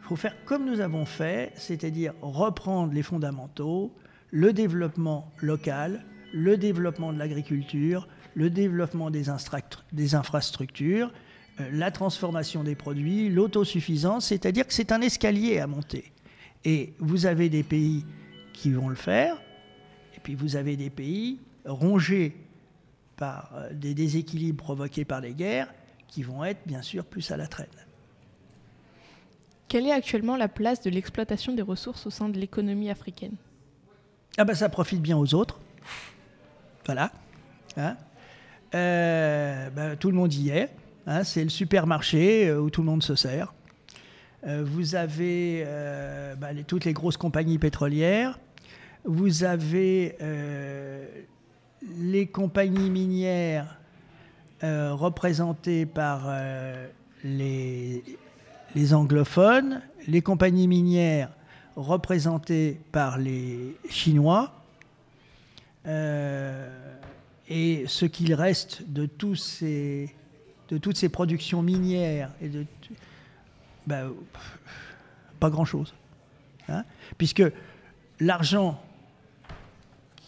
[0.00, 3.94] Il faut faire comme nous avons fait, c'est-à-dire reprendre les fondamentaux,
[4.32, 11.12] le développement local, le développement de l'agriculture, le développement des, infrastructures,
[11.60, 16.12] euh, la transformation des produits, l'autosuffisance, c'est-à-dire que c'est un escalier à monter.
[16.64, 18.04] Et vous avez des pays
[18.54, 19.36] qui vont le faire,
[20.16, 22.34] et puis vous avez des pays rongés
[23.16, 25.72] par euh, des déséquilibres provoqués par les guerres
[26.08, 27.66] qui vont être bien sûr plus à la traîne.
[29.68, 33.36] Quelle est actuellement la place de l'exploitation des ressources au sein de l'économie africaine?
[34.38, 35.58] Ah ben ça profite bien aux autres.
[36.86, 37.12] Voilà.
[37.76, 37.96] Hein.
[38.74, 40.70] Euh, ben, tout le monde y est.
[41.06, 41.24] Hein.
[41.24, 43.52] c'est le supermarché euh, où tout le monde se sert.
[44.46, 45.64] Euh, vous avez
[46.38, 48.38] ben, toutes les grosses compagnies pétrolières.
[49.04, 50.16] Vous avez
[51.98, 53.78] les compagnies minières
[54.62, 56.32] représentées par
[57.24, 58.04] les,
[58.76, 61.30] les anglophones, les compagnies minières
[61.76, 64.52] représenté par les Chinois.
[65.86, 66.68] Euh,
[67.48, 70.14] et ce qu'il reste de, ces,
[70.68, 72.64] de toutes ces productions minières, et de,
[73.86, 74.12] ben,
[75.40, 75.94] pas grand-chose.
[76.68, 76.84] Hein.
[77.18, 77.42] Puisque
[78.20, 78.80] l'argent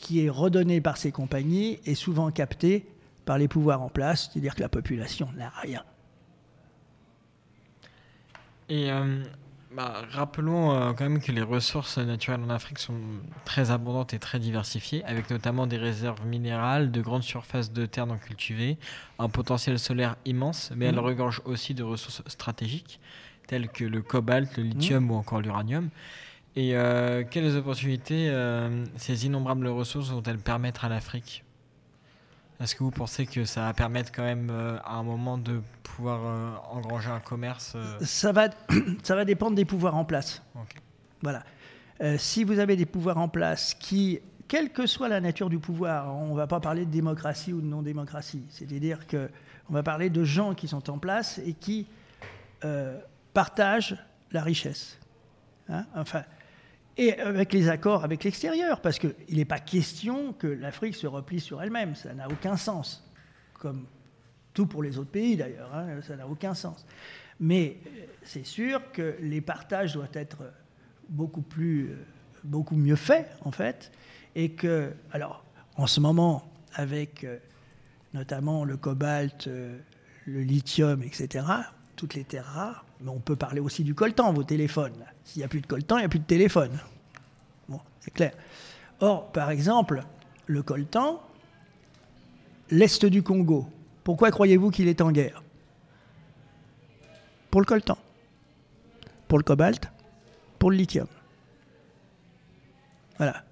[0.01, 2.87] qui est redonné par ces compagnies est souvent capté
[3.25, 5.83] par les pouvoirs en place, c'est-à-dire que la population n'a rien.
[8.69, 9.23] Et euh,
[9.75, 12.99] bah, rappelons euh, quand même que les ressources naturelles en Afrique sont
[13.45, 18.07] très abondantes et très diversifiées, avec notamment des réserves minérales, de grandes surfaces de terres
[18.07, 18.79] non cultivées,
[19.19, 21.01] un potentiel solaire immense, mais elle mmh.
[21.01, 23.01] regorge aussi de ressources stratégiques,
[23.49, 25.11] telles que le cobalt, le lithium mmh.
[25.11, 25.91] ou encore l'uranium.
[26.57, 31.43] Et euh, quelles opportunités euh, ces innombrables ressources vont-elles permettre à l'Afrique?
[32.61, 35.61] Est-ce que vous pensez que ça va permettre quand même euh, à un moment de
[35.83, 38.49] pouvoir euh, engranger un commerce euh ça, va,
[39.03, 40.43] ça va dépendre des pouvoirs en place.
[41.23, 41.43] Voilà.
[42.19, 46.15] si vous avez des pouvoirs en place qui quelle que soit la nature du pouvoir,
[46.15, 50.23] on ne va pas parler de démocratie ou de non-démocratie, c'est-à-dire qu'on va parler de
[50.23, 51.87] gens qui sont en place et qui
[53.33, 53.97] partagent
[54.33, 54.99] la richesse.
[55.71, 56.25] Hein, enfin,
[56.97, 61.41] et avec les accords avec l'extérieur, parce qu'il n'est pas question que l'Afrique se replie
[61.41, 63.09] sur elle-même, ça n'a aucun sens,
[63.55, 63.87] comme
[64.53, 66.87] tout pour les autres pays d'ailleurs, hein, ça n'a aucun sens.
[67.41, 70.53] Mais euh, c'est sûr que les partages doivent être
[71.09, 71.97] beaucoup plus, euh,
[72.45, 73.91] beaucoup mieux faits en fait,
[74.37, 75.45] et que, alors,
[75.77, 77.39] en ce moment, avec euh,
[78.13, 81.45] notamment le cobalt, le lithium, etc.,
[81.97, 85.05] toutes les terres rares, mais on peut parler aussi du coltan, vos téléphones.
[85.25, 86.81] S'il n'y a plus de coltan, il n'y a plus de téléphone.
[87.69, 88.33] Bon, c'est clair.
[89.01, 90.03] Or, par exemple,
[90.47, 91.23] le coltan,
[92.71, 93.69] l'Est du Congo,
[94.05, 95.43] pourquoi croyez-vous qu'il est en guerre?
[97.51, 97.99] Pour le coltan,
[99.29, 99.91] pour le cobalt,
[100.59, 101.07] pour le lithium.
[103.19, 103.45] Voilà.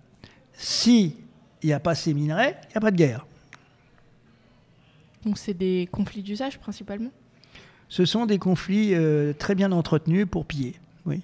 [0.55, 1.15] S'il
[1.62, 3.27] n'y a pas ces minerais, il n'y a pas de guerre.
[5.25, 7.11] Donc c'est des conflits d'usage principalement?
[7.92, 11.20] Ce sont des conflits euh, très bien entretenus pour piller, oui.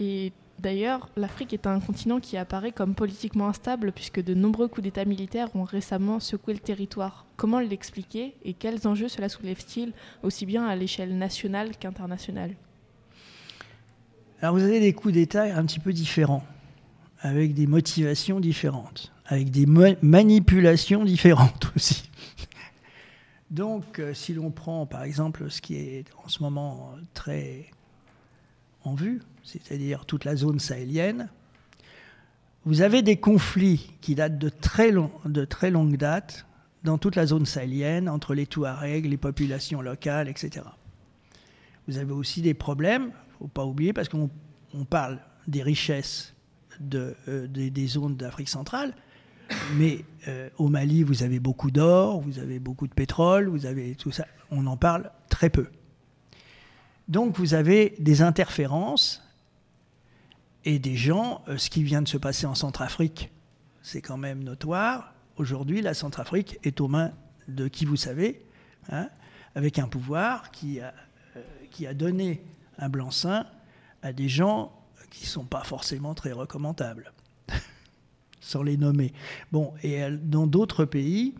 [0.00, 4.84] Et D'ailleurs, l'Afrique est un continent qui apparaît comme politiquement instable puisque de nombreux coups
[4.84, 7.26] d'État militaires ont récemment secoué le territoire.
[7.36, 12.54] Comment l'expliquer et quels enjeux cela soulève-t-il aussi bien à l'échelle nationale qu'internationale?
[14.40, 16.44] Alors vous avez des coups d'État un petit peu différents,
[17.20, 22.08] avec des motivations différentes, avec des manipulations différentes aussi.
[23.50, 27.70] Donc euh, si l'on prend par exemple ce qui est en ce moment très
[28.84, 31.30] en vue, c'est-à-dire toute la zone sahélienne,
[32.64, 36.46] vous avez des conflits qui datent de très, long, de très longue date
[36.84, 40.66] dans toute la zone sahélienne, entre les Touaregs, les populations locales, etc.
[41.86, 44.30] Vous avez aussi des problèmes, il ne faut pas oublier, parce qu'on
[44.90, 46.34] parle des richesses
[46.94, 48.94] euh, des, zones d'Afrique centrale,
[49.76, 53.94] mais euh, au Mali, vous avez beaucoup d'or, vous avez beaucoup de pétrole, vous avez
[53.94, 54.26] tout ça.
[54.50, 55.68] On en parle très peu.
[57.08, 59.22] Donc vous avez des interférences
[60.64, 63.30] et des gens, euh, ce qui vient de se passer en Centrafrique,
[63.82, 65.14] c'est quand même notoire.
[65.36, 67.12] Aujourd'hui, la Centrafrique est aux mains
[67.46, 68.42] de qui vous savez,
[68.90, 69.08] hein,
[69.54, 70.92] avec un pouvoir qui a,
[71.36, 72.42] euh, qui a donné
[72.78, 73.46] un blanc-seing
[74.02, 74.72] à des gens
[75.10, 77.12] qui ne sont pas forcément très recommandables,
[78.40, 79.12] sans les nommer.
[79.52, 81.34] Bon, et dans d'autres pays,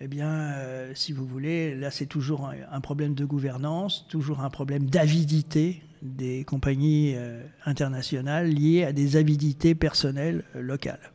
[0.00, 4.50] eh bien, euh, si vous voulez, là c'est toujours un, problème de gouvernance, toujours un
[4.50, 11.10] problème d'avidité des compagnies euh, internationales liées à des avidités personnelles euh, locales.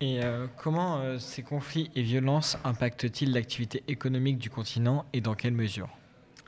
[0.00, 0.20] Et
[0.56, 5.88] comment ces conflits et violences impactent-ils l'activité économique du continent et dans quelle mesure?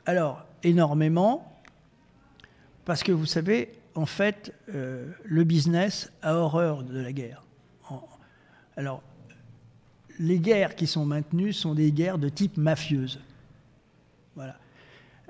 [0.05, 1.61] Alors, énormément,
[2.85, 7.43] parce que vous savez, en fait, le business a horreur de la guerre.
[8.77, 9.03] alors,
[10.19, 13.19] les guerres qui sont maintenues sont des guerres de type mafieuse.
[14.35, 14.57] Voilà.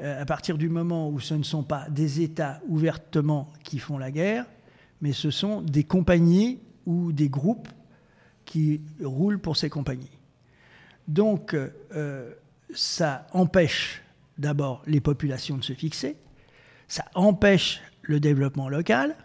[0.01, 3.97] Euh, à partir du moment où ce ne sont pas des États ouvertement qui font
[3.97, 4.45] la guerre,
[5.01, 7.67] mais ce sont des compagnies ou des groupes
[8.45, 10.17] qui roulent pour ces compagnies.
[11.07, 12.33] Donc, euh,
[12.73, 14.01] ça empêche
[14.37, 16.17] d'abord les populations de se fixer,
[16.87, 19.15] ça empêche le développement local,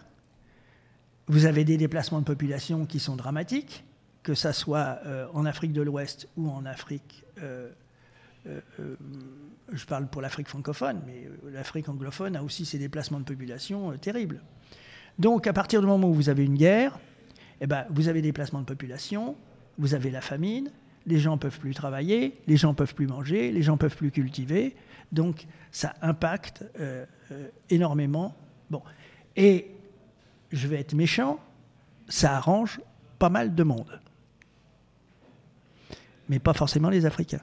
[1.29, 3.85] vous avez des déplacements de population qui sont dramatiques,
[4.23, 7.71] que ça soit euh, en Afrique de l'Ouest ou en Afrique, euh,
[8.47, 8.61] euh,
[9.73, 14.41] je parle pour l'Afrique francophone, mais l'Afrique anglophone a aussi ses déplacements de population terribles.
[15.19, 16.99] Donc à partir du moment où vous avez une guerre,
[17.61, 19.37] eh ben, vous avez des déplacements de population,
[19.79, 20.71] vous avez la famine,
[21.07, 23.79] les gens ne peuvent plus travailler, les gens ne peuvent plus manger, les gens ne
[23.79, 24.77] peuvent plus cultiver,
[25.11, 26.65] donc ça impacte
[27.71, 28.37] énormément.
[28.71, 28.83] Bon.
[29.37, 29.71] Et
[30.53, 31.39] je vais être méchant,
[32.09, 32.81] ça arrange
[33.19, 34.01] pas mal de monde
[36.29, 37.41] mais pas forcément les Africains.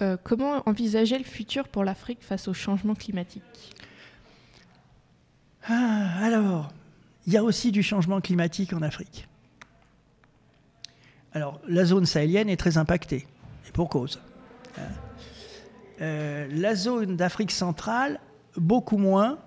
[0.00, 3.74] Euh, comment envisager le futur pour l'Afrique face au changement climatique?
[5.68, 6.72] Ah, Alors,
[7.26, 9.28] il y a aussi du changement climatique en Afrique.
[11.32, 13.26] Alors, la zone sahélienne est très impactée,
[13.68, 14.20] et pour cause.
[16.00, 18.18] Euh, la zone d'Afrique centrale,
[18.56, 19.38] beaucoup moins,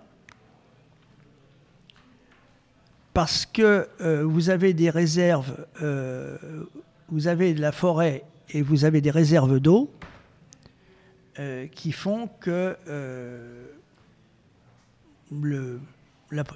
[3.13, 6.37] parce que euh, vous avez des réserves, euh,
[7.09, 9.91] vous avez de la forêt et vous avez des réserves d'eau
[11.71, 12.75] qui font que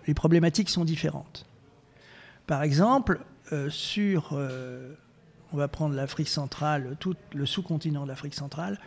[0.07, 1.45] les problématiques sont différentes.
[2.47, 3.19] Par exemple,
[3.69, 4.35] sur,
[5.53, 8.79] on va prendre l'Afrique centrale, tout le sous-continent de l'Afrique centrale,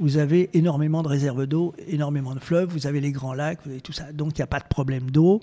[0.00, 3.70] vous avez énormément de réserves d'eau, énormément de fleuves, vous avez les grands lacs, vous
[3.70, 4.12] avez tout ça.
[4.12, 5.40] Donc il n'y a pas de problème d'eau,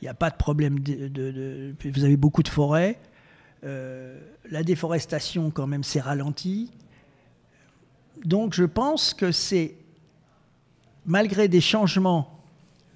[0.00, 2.98] il n'y a pas de problème de, Vous avez beaucoup de forêts.
[3.64, 4.18] Euh,
[4.50, 6.72] la déforestation, quand même, s'est ralentie.
[8.24, 9.76] Donc je pense que c'est,
[11.06, 12.40] malgré des changements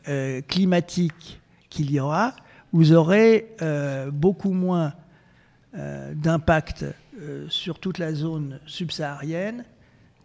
[0.09, 1.41] euh, climatiques
[1.71, 2.35] qu'il y aura,
[2.73, 4.93] vous aurez euh, beaucoup moins
[6.15, 6.87] d'impact
[7.51, 9.63] sur toute la zone subsaharienne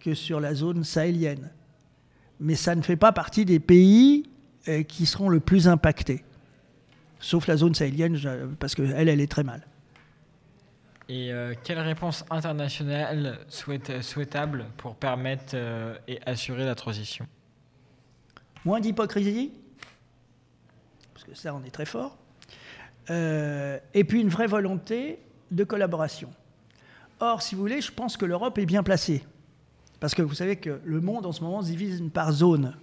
[0.01, 1.51] que sur la zone sahélienne.
[2.39, 4.29] Mais ça ne fait pas partie des pays
[4.67, 6.23] euh, qui seront le plus impactés.
[7.19, 8.19] Sauf la zone sahélienne,
[8.59, 9.65] parce qu'elle, elle est très mal.
[11.07, 17.27] Et euh, quelle réponse internationale souhaite, souhaitable pour permettre euh, et assurer la transition?
[18.65, 19.51] Moins d'hypocrisie,
[21.13, 22.17] parce que ça, on est très fort.
[23.09, 25.19] et puis une vraie volonté
[25.51, 26.31] de collaboration.
[27.19, 29.23] Or, si vous voulez, je pense que l'Europe est bien placée.
[30.01, 32.73] Parce que vous savez que le monde en ce moment se divise par zone.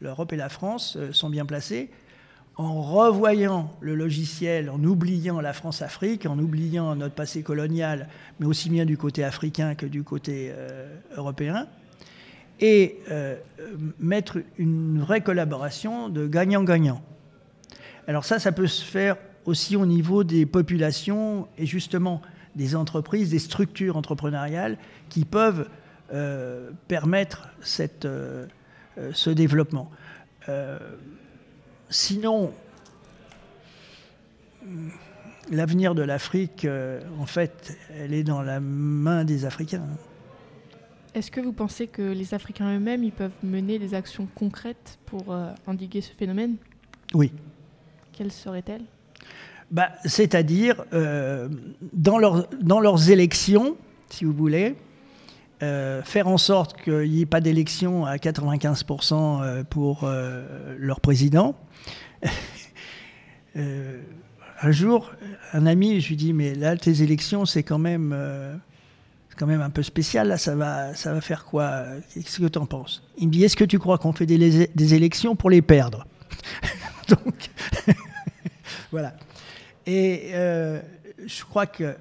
[0.00, 1.90] L'Europe et la France euh, sont bien placés.
[2.56, 8.08] En revoyant le logiciel, en oubliant la France-Afrique, en oubliant notre passé colonial,
[8.40, 11.68] mais aussi bien du côté africain que du côté euh, européen,
[12.58, 13.36] et euh,
[14.00, 17.00] mettre une vraie collaboration de gagnant-gagnant.
[18.08, 22.22] Alors ça, ça peut se faire aussi au niveau des populations et justement
[22.56, 24.78] des entreprises, des structures entrepreneuriales
[25.10, 25.68] qui peuvent
[26.10, 28.46] euh, permettre cette, euh,
[28.96, 29.90] euh, ce développement.
[31.90, 32.50] sinon,
[35.50, 36.66] l'avenir de l'Afrique,
[37.18, 39.84] en fait, elle est dans la main des Africains.
[41.14, 45.36] Est-ce que vous pensez que les Africains eux-mêmes, ils peuvent mener des actions concrètes pour
[45.66, 46.56] endiguer ce phénomène?
[47.12, 47.30] Oui.
[48.14, 48.84] Quelles seraient-elles?
[49.70, 50.86] Bah, C'est-à-dire,
[51.92, 53.76] dans, leur, dans leurs élections,
[54.08, 54.76] si vous voulez,
[55.62, 61.00] euh, faire en sorte qu'il n'y ait pas d'élection à 95% euh, pour euh, leur
[61.00, 61.56] président.
[63.56, 65.10] un jour,
[65.52, 68.14] un ami, je lui dis, mais là, tes élections, c'est quand même,
[69.36, 70.28] quand même un peu spécial.
[70.28, 71.86] Là, ça va, ça va faire quoi?
[72.14, 73.02] Qu'est-ce que tu en penses?
[73.16, 76.06] Il me dit, est-ce que tu crois qu'on fait des, des élections pour les perdre?
[77.08, 77.50] Donc,
[78.92, 79.14] voilà.
[79.86, 80.32] Et
[81.26, 81.96] je crois qu'il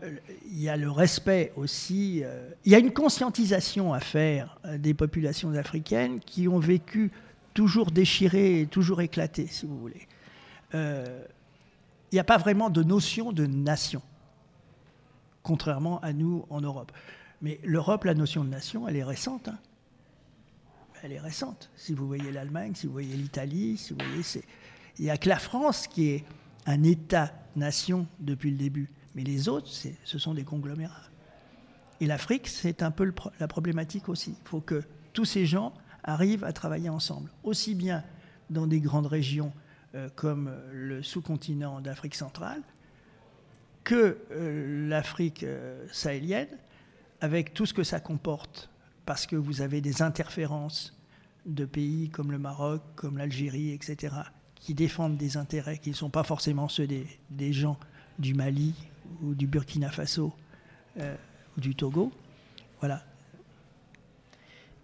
[0.52, 4.94] y a le respect aussi, euh, il y a une conscientisation à faire euh, des
[4.94, 7.12] populations africaines qui ont vécu
[7.54, 10.08] toujours déchirées et toujours éclatées, si vous voulez.
[10.76, 11.24] Euh,
[12.12, 14.02] il n'y a pas vraiment de notion de nation,
[15.44, 16.92] contrairement à nous en Europe.
[17.42, 19.48] Mais l'Europe, la notion de nation, elle est récente.
[19.48, 19.58] Hein.
[21.04, 21.70] Elle est récente.
[21.76, 24.24] Si vous voyez l'Allemagne, si vous voyez l'Italie, si vous voyez,
[24.98, 26.26] il n'y a que la France qui est
[26.66, 28.90] un État-nation depuis le début.
[29.16, 31.10] Mais les autres, ce sont des conglomérats.
[32.00, 34.36] Et l'Afrique, c'est un peu la problématique aussi.
[34.40, 34.84] Il faut que
[35.14, 38.04] tous ces gens arrivent à travailler ensemble, aussi bien
[38.50, 39.52] dans des grandes régions
[39.96, 42.62] euh, comme le sous-continent d'Afrique centrale
[43.84, 46.50] que euh, l'Afrique euh, sahélienne,
[47.22, 48.70] avec tout ce que ça comporte,
[49.06, 50.94] parce que vous avez des interférences
[51.46, 54.14] de pays comme le Maroc, comme l'Algérie, etc.,
[54.56, 57.80] qui défendent des intérêts qui ne sont pas forcément ceux des gens
[58.20, 58.74] du Mali
[59.22, 60.34] ou du Burkina Faso
[61.00, 61.16] euh,
[61.58, 62.12] ou du Togo.
[62.80, 63.04] Voilà.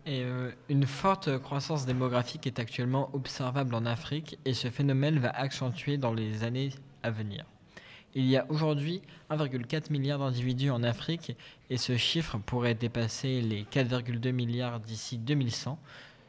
[0.06, 5.30] Et euh, une forte croissance démographique est actuellement observable en Afrique et ce phénomène va
[5.30, 6.72] accentuer dans les années
[7.04, 7.46] à venir.
[8.16, 9.02] Il y a aujourd'hui
[9.32, 11.36] 1,4 milliard d'individus en Afrique
[11.70, 15.80] et ce chiffre pourrait dépasser les 4,2 milliards d'ici 2100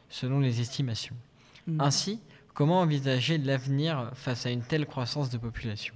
[0.08, 1.16] selon les estimations.
[1.66, 1.80] Hmm.
[1.80, 2.20] Ainsi,
[2.54, 5.94] comment envisager l'avenir face à une telle croissance de population?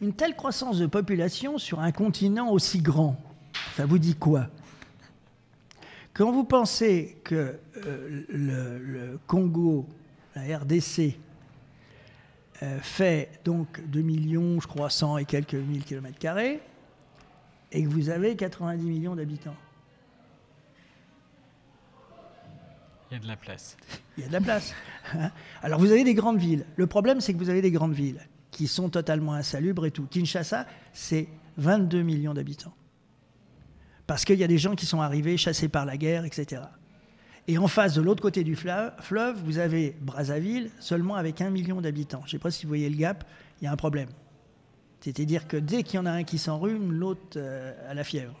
[0.00, 3.16] Une telle croissance de population sur un continent aussi grand,
[3.76, 4.48] ça vous dit quoi?
[6.14, 9.86] Quand vous pensez que euh, le, Congo,
[10.34, 11.16] la RDC,
[12.62, 16.60] euh, fait donc 2 millions, je crois, 100 et quelques mille kilomètres carrés,
[17.70, 19.54] et que vous avez 90 millions d'habitants.
[23.10, 23.76] Il y a de la place.
[24.16, 24.74] Il y a de la place.
[25.14, 25.30] Hein.
[25.62, 26.66] Alors vous avez des grandes villes.
[26.76, 28.20] Le problème, c'est que vous avez des grandes villes
[28.50, 30.06] qui sont totalement insalubres et tout.
[30.06, 31.28] Kinshasa, c'est
[31.58, 32.74] 22 millions d'habitants.
[34.06, 36.62] Parce qu'il y a des gens qui sont arrivés chassés par la guerre, etc.
[37.46, 41.80] Et en face, de l'autre côté du fleuve, vous avez Brazzaville, seulement avec un million
[41.80, 42.20] d'habitants.
[42.22, 43.24] Je ne sais pas si vous voyez le gap,
[43.60, 44.08] il y a un problème.
[45.00, 48.34] C'est-à-dire que dès qu'il y en a un qui s'enrhume, l'autre euh, a la fièvre.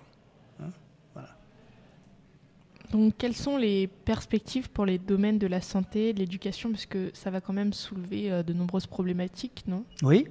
[2.90, 7.10] Donc, quelles sont les perspectives pour les domaines de la santé, de l'éducation, parce que
[7.12, 9.84] ça va quand même soulever euh, de nombreuses problématiques, non?
[10.02, 10.26] Oui.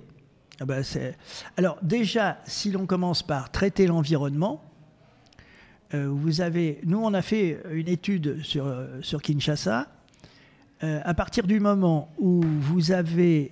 [0.60, 0.78] Ah bah,
[1.56, 4.64] Alors déjà, si l'on commence par traiter l'environnement,
[5.94, 9.88] euh, vous avez, nous, on a fait une étude sur, euh, sur Kinshasa.
[10.80, 13.52] À partir du moment où vous avez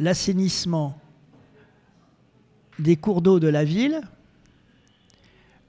[0.00, 0.98] l'assainissement
[2.80, 4.00] des cours d'eau de la ville,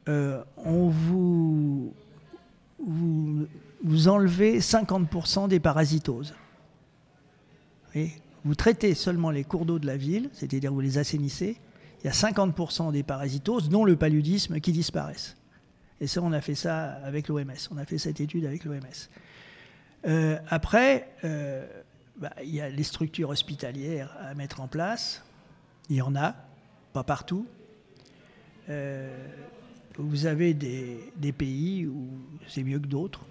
[0.08, 1.94] on vous,
[2.86, 6.34] vous, enlevez 50% des parasitoses.
[8.44, 11.58] Vous traitez seulement les cours d'eau de la ville, c'est-à-dire vous les assainissez,
[12.04, 15.36] il y a 50% des parasitoses, dont le paludisme, qui disparaissent.
[16.00, 17.52] Et ça, on a fait ça avec l'OMS.
[17.72, 18.80] On a fait cette étude avec l'OMS.
[20.06, 21.66] Euh, après, euh,
[22.18, 25.24] bah, il y a les structures hospitalières à mettre en place.
[25.90, 26.36] Il y en a,
[26.94, 27.48] pas partout.
[28.70, 29.28] Euh,
[29.98, 32.08] vous avez des, pays où
[32.48, 33.22] c'est mieux que d'autres.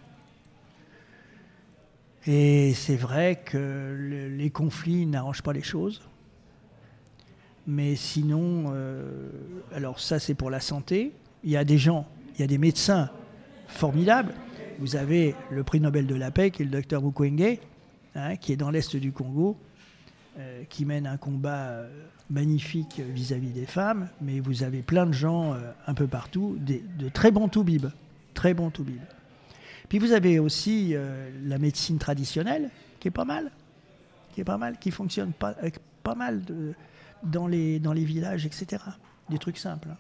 [2.27, 6.01] Et c'est vrai que le- les conflits n'arrangent pas les choses.
[7.67, 9.31] Mais sinon, euh,
[9.75, 11.13] alors ça c'est pour la santé.
[11.45, 13.11] Il y a des gens, il y a des médecins
[13.69, 14.35] formidables.
[14.79, 17.59] Vous avez le prix Nobel de la paix qui est le docteur Mukwege,
[18.15, 19.57] hein, qui est dans l'est du Congo,
[20.39, 21.89] euh, qui mène un combat euh,
[22.31, 24.09] magnifique vis-à-vis des femmes.
[24.21, 27.89] Mais vous avez plein de gens euh, un peu partout, de très bons toubibs,
[28.35, 29.01] très bons toubibs.
[29.89, 32.71] Puis vous avez aussi euh, la médecine traditionnelle,
[33.01, 33.51] qui est pas mal,
[34.33, 35.55] qui est pas mal, qui fonctionne pas,
[36.03, 36.43] pas mal
[37.23, 38.83] dans, les, dans les villages, etc.
[39.31, 39.89] Des trucs simples.
[39.93, 39.97] hein.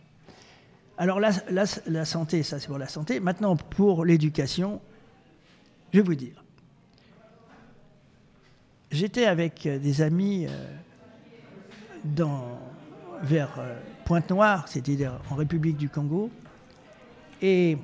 [0.96, 3.18] Alors la, la- santé, ça c'est pour la santé.
[3.20, 4.80] Maintenant, pour l'éducation,
[5.92, 6.42] je vais vous dire.
[8.90, 10.46] J'étais avec euh, des amis
[13.22, 16.30] vers euh, Pointe-Noire, c'est-à-dire en République du Congo,
[17.42, 17.78] et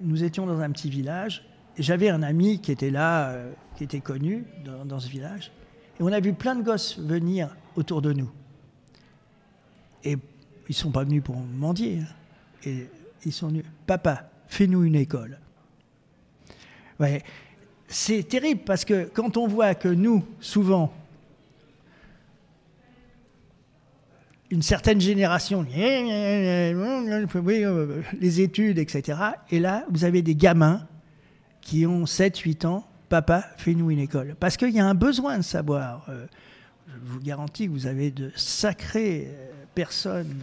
[0.00, 1.44] nous étions dans un petit village.
[1.78, 4.44] J'avais un ami qui était là, euh, qui était connu
[4.84, 5.52] dans, ce village.
[5.98, 8.30] Et on a vu plein de gosses venir autour de nous.
[10.04, 10.18] Et ils
[10.68, 12.00] ne sont pas venus pour mendier.
[12.64, 12.70] hein.
[13.24, 13.64] Ils sont venus.
[13.86, 15.38] Papa, fais-nous une école.
[17.00, 17.22] Ouais.
[17.88, 20.92] C'est terrible parce que quand on voit que nous, souvent,
[24.50, 29.18] une certaine génération, euh, les études, etc.
[29.50, 30.86] Et là, vous avez des gamins
[31.60, 34.36] qui ont 7-8 ans, papa, fais-nous une école.
[34.38, 36.06] Parce qu'il y a un besoin de savoir.
[36.08, 36.26] Euh,
[36.88, 40.36] Je vous garantis que vous avez de sacrées euh, personnes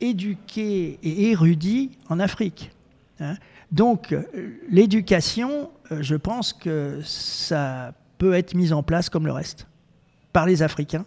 [0.00, 2.70] éduquées et érudies en Afrique.
[3.20, 3.34] hein.
[3.70, 4.14] Donc,
[4.68, 9.66] l'éducation, je pense que ça peut être mis en place comme le reste,
[10.34, 11.06] par les Africains,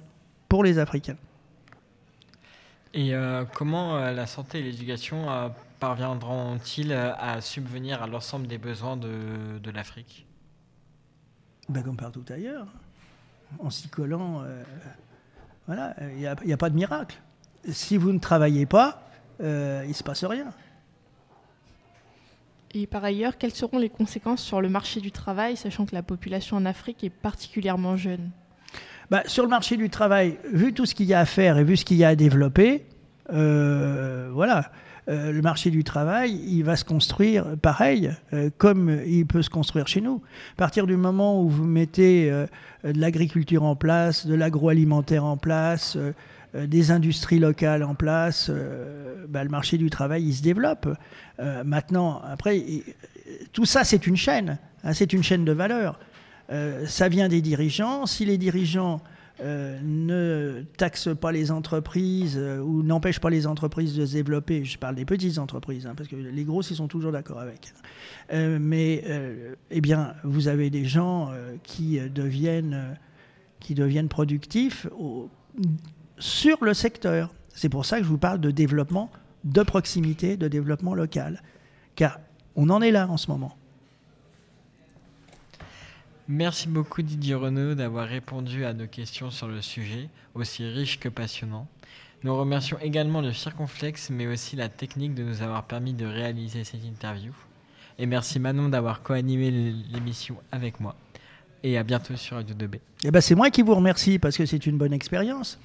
[0.49, 1.17] pour les Africains.
[2.95, 5.49] Et euh, comment euh, la santé et l'éducation euh,
[5.81, 10.25] parviendront-ils à subvenir à l'ensemble des besoins de, de l'Afrique?
[11.67, 12.67] Ben, comme partout ailleurs,
[13.59, 14.63] en s'y collant, euh,
[15.67, 17.21] voilà, il n'y a, pas de miracle.
[17.69, 19.01] Si vous ne travaillez pas,
[19.41, 20.53] euh, il ne se passe rien.
[22.73, 26.03] Et par ailleurs, quelles seront les conséquences sur le marché du travail, sachant que la
[26.03, 28.31] population en Afrique est particulièrement jeune?
[29.11, 31.63] Bah, sur le marché du travail, vu tout ce qu'il y a à faire et
[31.63, 32.85] vu ce qu'il y a à développer,
[33.33, 34.71] euh, voilà,
[35.09, 39.49] euh, le marché du travail, il va se construire pareil, euh, comme il peut se
[39.51, 40.23] construire chez nous.
[40.53, 42.31] À partir du moment où vous mettez
[42.83, 45.97] de l'agriculture en place, de l'agroalimentaire en place,
[46.55, 48.49] des industries locales en place,
[49.29, 50.87] bah, le marché du travail, il se développe.
[51.63, 52.63] Maintenant, après,
[53.53, 55.99] tout ça, c'est une chaîne, hein, c'est une chaîne de valeur.
[56.51, 58.05] Euh, ça vient des dirigeants.
[58.05, 59.01] Si les dirigeants
[59.41, 64.63] euh, ne taxent pas les entreprises euh, ou n'empêchent pas les entreprises de se développer,
[64.63, 67.73] je parle des petites entreprises, hein, parce que les grosses, ils sont toujours d'accord avec.
[68.31, 69.03] Mais,
[69.69, 71.31] eh bien, vous avez des gens
[71.63, 72.97] qui, deviennent,
[73.59, 74.87] qui deviennent productifs
[76.17, 77.33] sur le secteur.
[77.53, 79.11] C'est pour ça que je vous parle de développement
[79.43, 81.43] de proximité, de développement local.
[81.95, 82.19] Car
[82.55, 83.55] on en est là en ce moment.
[86.27, 91.07] Merci beaucoup Didier Renaud d'avoir répondu à nos questions sur le sujet, aussi riche que
[91.07, 91.67] passionnant.
[92.23, 96.63] Nous remercions également le Circonflexe, mais aussi la technique de nous avoir permis de réaliser
[96.63, 97.31] cette interview.
[97.99, 99.51] Et merci Manon d'avoir co-animé
[99.91, 100.95] l'émission avec moi.
[101.61, 102.79] Et à bientôt sur Radio 2B.
[103.03, 105.59] Eh ben, c'est moi qui vous remercie parce que c'est une bonne expérience.